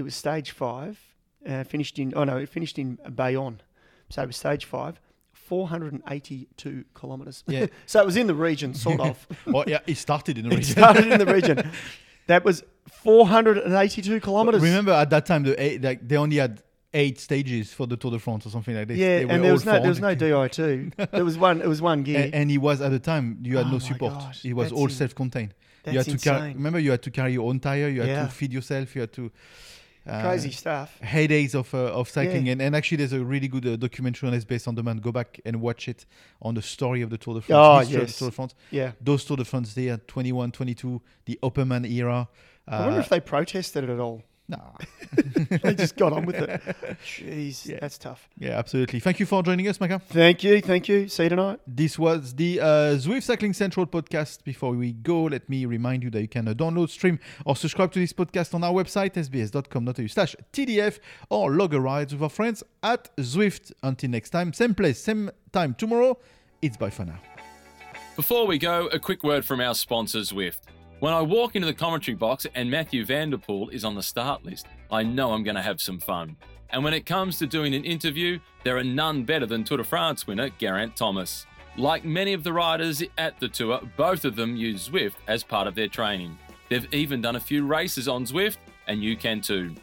It 0.00 0.02
was 0.02 0.14
stage 0.14 0.52
five, 0.52 0.98
uh, 1.46 1.62
finished 1.64 1.98
in 1.98 2.14
oh 2.16 2.24
no, 2.24 2.38
it 2.38 2.48
finished 2.48 2.78
in 2.78 2.98
Bayonne, 3.14 3.60
so 4.08 4.22
it 4.22 4.26
was 4.26 4.36
stage 4.36 4.64
five. 4.64 4.98
482 5.34 6.84
kilometres. 6.98 7.42
Yeah. 7.48 7.66
so 7.86 8.00
it 8.00 8.06
was 8.06 8.16
in 8.16 8.26
the 8.28 8.34
region, 8.34 8.72
sort 8.72 9.00
of. 9.00 9.26
oh 9.54 9.64
yeah, 9.66 9.80
it 9.86 9.96
started 9.98 10.38
in 10.38 10.48
the 10.48 10.50
region. 10.56 10.70
it 10.70 10.78
started 10.78 11.06
in 11.12 11.18
the 11.18 11.26
region. 11.26 11.70
That 12.28 12.44
was 12.44 12.62
482 13.02 14.20
kilometres. 14.20 14.62
Remember 14.62 14.92
at 14.92 15.10
that 15.10 15.26
time, 15.26 15.42
the 15.42 15.60
eight, 15.62 15.82
like 15.82 16.06
they 16.06 16.16
only 16.16 16.36
had 16.36 16.62
eight 16.94 17.18
stages 17.20 17.72
for 17.74 17.86
the 17.86 17.96
Tour 17.96 18.12
de 18.12 18.18
France 18.18 18.46
or 18.46 18.50
something 18.50 18.74
like 18.74 18.88
this. 18.88 18.96
Yeah, 18.98 19.26
and 19.28 19.44
there 19.44 19.52
was 19.52 19.66
no 19.66 19.72
there 19.80 19.88
was 19.90 20.00
no 20.00 20.14
Di2. 20.14 21.10
There 21.10 21.24
was 21.24 21.36
one. 21.36 21.60
It 21.60 21.68
was 21.68 21.82
one 21.82 22.04
gear. 22.04 22.20
And, 22.24 22.34
and 22.34 22.50
it 22.50 22.58
was 22.58 22.80
at 22.80 22.90
the 22.90 23.00
time 23.00 23.38
you 23.42 23.56
had 23.58 23.66
Oh 23.66 23.72
no 23.72 23.78
support. 23.80 24.14
gosh, 24.14 24.44
it 24.44 24.54
was 24.54 24.72
all 24.72 24.84
in- 24.84 24.90
self-contained. 24.90 25.52
You 25.86 25.92
That's 25.94 26.06
had 26.06 26.18
to 26.18 26.24
carry. 26.24 26.38
insane. 26.40 26.56
Remember, 26.56 26.78
you 26.78 26.90
had 26.92 27.02
to 27.02 27.10
carry 27.10 27.32
your 27.32 27.48
own 27.48 27.58
tire. 27.58 27.88
You 27.88 28.00
had 28.02 28.08
Yeah. 28.10 28.24
to 28.26 28.30
feed 28.30 28.52
yourself. 28.52 28.94
You 28.94 29.00
had 29.02 29.12
to. 29.14 29.32
Uh, 30.06 30.22
Crazy 30.22 30.50
stuff. 30.50 30.98
heydays 31.02 31.54
of 31.54 31.72
uh, 31.74 31.92
of 31.92 32.08
cycling 32.08 32.46
Yeah. 32.46 32.52
and, 32.52 32.62
and 32.62 32.74
actually 32.74 32.96
there's 32.96 33.12
a 33.12 33.22
really 33.22 33.48
good 33.48 33.66
uh, 33.66 33.76
documentary 33.76 34.28
on 34.30 34.34
SBS 34.34 34.66
on 34.66 34.74
demand 34.74 35.02
go 35.02 35.12
back 35.12 35.38
and 35.44 35.60
watch 35.60 35.88
it 35.88 36.06
on 36.40 36.54
the 36.54 36.62
story 36.62 37.02
of 37.02 37.10
the 37.10 37.18
Tour 37.18 37.34
de 37.34 37.40
France 37.42 37.88
Oh, 37.88 37.98
yes. 37.98 38.18
Tour 38.18 38.28
de 38.30 38.34
France 38.34 38.54
Yeah. 38.70 38.92
those 39.00 39.24
Tour 39.26 39.36
de 39.36 39.44
France 39.44 39.74
there 39.74 39.98
21 39.98 40.52
22 40.52 41.02
the 41.26 41.38
Opperman 41.42 41.84
era 41.90 42.28
uh, 42.66 42.70
I 42.70 42.86
wonder 42.86 43.00
if 43.00 43.08
they 43.10 43.20
protested 43.20 43.84
it 43.84 43.90
at 43.90 44.00
all. 44.00 44.22
Nah. 44.50 44.72
They 45.62 45.74
just 45.74 45.96
got 45.96 46.12
on 46.12 46.24
with 46.26 46.36
it. 46.36 46.60
Jeez, 47.04 47.66
Yeah. 47.66 47.78
that's 47.80 47.98
tough. 47.98 48.28
yeah 48.38 48.58
absolutely 48.58 49.00
thank 49.00 49.18
you 49.20 49.26
for 49.26 49.42
joining 49.42 49.66
us 49.68 49.78
Macka 49.78 50.00
Thank 50.02 50.44
you, 50.44 50.60
thank 50.60 50.88
you. 50.88 51.08
See 51.08 51.24
you 51.24 51.28
tonight. 51.30 51.58
This 51.66 51.98
was 51.98 52.34
the 52.34 52.60
uh, 52.60 52.66
Zwift 53.04 53.24
Cycling 53.24 53.52
Central 53.52 53.86
podcast. 53.86 54.44
Before 54.44 54.72
we 54.72 54.92
go, 54.92 55.24
let 55.24 55.48
me 55.48 55.64
remind 55.66 56.02
you 56.04 56.10
that 56.10 56.20
you 56.20 56.28
can 56.28 56.46
uh, 56.48 56.54
download, 56.54 56.90
stream, 56.90 57.18
or 57.44 57.56
subscribe 57.56 57.90
to 57.92 57.98
this 57.98 58.12
podcast 58.12 58.54
on 58.54 58.62
our 58.64 58.72
website, 58.72 59.12
sbs.com.au 59.14 60.06
slash 60.06 60.36
TDF, 60.52 60.98
or 61.28 61.50
log 61.52 61.74
a 61.74 61.80
ride 61.80 62.12
with 62.12 62.22
our 62.22 62.28
friends 62.28 62.62
at 62.82 63.14
Zwift. 63.16 63.72
Until 63.82 64.10
next 64.10 64.30
time, 64.30 64.52
same 64.52 64.74
place, 64.74 64.98
same 65.00 65.30
time 65.52 65.74
tomorrow. 65.74 66.18
It's 66.62 66.76
bye 66.76 66.90
for 66.90 67.04
now. 67.04 67.18
Before 68.16 68.46
we 68.46 68.58
go, 68.58 68.86
a 68.88 68.98
quick 68.98 69.22
word 69.24 69.44
from 69.44 69.60
our 69.60 69.74
sponsor, 69.74 70.20
Zwift. 70.20 70.60
When 71.00 71.14
I 71.14 71.22
walk 71.22 71.56
into 71.56 71.66
the 71.66 71.72
commentary 71.72 72.14
box 72.14 72.46
and 72.54 72.70
Matthew 72.70 73.06
Van 73.06 73.30
der 73.30 73.38
Poel 73.38 73.72
is 73.72 73.86
on 73.86 73.94
the 73.94 74.02
start 74.02 74.44
list, 74.44 74.66
I 74.92 75.02
know 75.02 75.32
I'm 75.32 75.42
going 75.42 75.56
to 75.56 75.62
have 75.62 75.80
some 75.80 75.98
fun. 75.98 76.36
And 76.68 76.84
when 76.84 76.92
it 76.92 77.06
comes 77.06 77.38
to 77.38 77.46
doing 77.46 77.74
an 77.74 77.86
interview, 77.86 78.38
there 78.64 78.76
are 78.76 78.84
none 78.84 79.24
better 79.24 79.46
than 79.46 79.64
Tour 79.64 79.78
de 79.78 79.84
France 79.84 80.26
winner 80.26 80.50
Geraint 80.58 80.94
Thomas. 80.94 81.46
Like 81.78 82.04
many 82.04 82.34
of 82.34 82.44
the 82.44 82.52
riders 82.52 83.02
at 83.16 83.40
the 83.40 83.48
tour, 83.48 83.80
both 83.96 84.26
of 84.26 84.36
them 84.36 84.56
use 84.56 84.90
Zwift 84.90 85.14
as 85.26 85.42
part 85.42 85.66
of 85.66 85.74
their 85.74 85.88
training. 85.88 86.36
They've 86.68 86.92
even 86.92 87.22
done 87.22 87.36
a 87.36 87.40
few 87.40 87.66
races 87.66 88.06
on 88.06 88.26
Zwift, 88.26 88.58
and 88.86 89.02
you 89.02 89.16
can 89.16 89.40
too. 89.40 89.74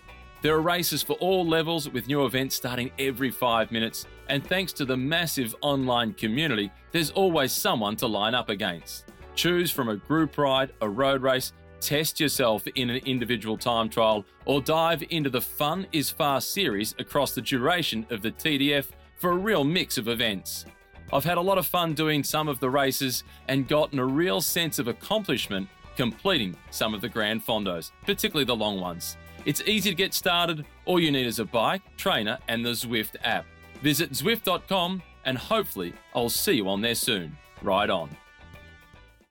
There 0.43 0.53
are 0.53 0.62
races 0.62 1.01
for 1.01 1.13
all 1.13 1.43
levels 1.43 1.89
with 1.89 2.08
new 2.08 2.25
events 2.27 2.56
starting 2.56 2.91
every 2.99 3.32
five 3.32 3.71
minutes, 3.71 4.06
and 4.30 4.45
thanks 4.45 4.71
to 4.73 4.86
the 4.86 4.95
massive 4.95 5.56
online 5.62 6.13
community, 6.13 6.71
there's 6.91 7.10
always 7.10 7.51
someone 7.51 7.95
to 7.95 8.06
line 8.06 8.36
up 8.36 8.49
against. 8.49 9.06
Choose 9.38 9.69
from 9.69 9.88
a 9.88 9.95
group 9.95 10.36
ride, 10.39 10.71
a 10.82 10.89
road 10.89 11.21
race, 11.21 11.54
test 11.80 12.19
yourself 12.19 12.65
in 12.73 12.89
an 12.89 12.97
individual 13.06 13.56
time 13.56 13.88
trial, 13.88 14.26
or 14.45 14.62
dive 14.62 15.04
into 15.12 15.30
the 15.30 15.39
Fun 15.39 15.86
is 15.91 16.10
Fast 16.10 16.52
series 16.52 16.95
across 16.97 17.36
the 17.36 17.41
duration 17.43 18.04
of 18.10 18.23
the 18.23 18.32
TDF 18.32 18.88
for 19.15 19.30
a 19.30 19.38
real 19.38 19.63
mix 19.63 20.00
of 20.00 20.08
events. 20.08 20.65
I've 21.13 21.23
had 21.23 21.38
a 21.38 21.41
lot 21.41 21.60
of 21.60 21.67
fun 21.67 21.93
doing 21.93 22.23
some 22.23 22.47
of 22.47 22.60
the 22.60 22.71
races 22.71 23.23
and 23.47 23.67
gotten 23.67 24.00
a 24.00 24.06
real 24.06 24.41
sense 24.41 24.80
of 24.80 24.88
accomplishment 24.88 25.69
completing 25.95 26.58
some 26.71 26.95
of 26.95 27.02
the 27.02 27.10
Grand 27.10 27.45
Fondos, 27.45 27.91
particularly 28.08 28.45
the 28.45 28.56
long 28.56 28.82
ones. 28.82 29.17
It's 29.45 29.62
easy 29.67 29.91
to 29.91 29.95
get 29.95 30.15
started. 30.15 30.65
All 30.86 31.00
you 31.00 31.12
need 31.12 31.28
is 31.28 31.38
a 31.38 31.45
bike, 31.45 31.84
trainer, 31.95 32.39
and 32.47 32.65
the 32.65 32.71
Zwift 32.71 33.15
app. 33.23 33.45
Visit 33.84 34.13
Zwift.com 34.13 35.04
and 35.26 35.38
hopefully 35.38 35.93
I'll 36.15 36.28
see 36.28 36.54
you 36.54 36.67
on 36.69 36.82
there 36.82 36.95
soon. 36.95 37.38
Ride 37.62 37.91
on. 37.91 38.10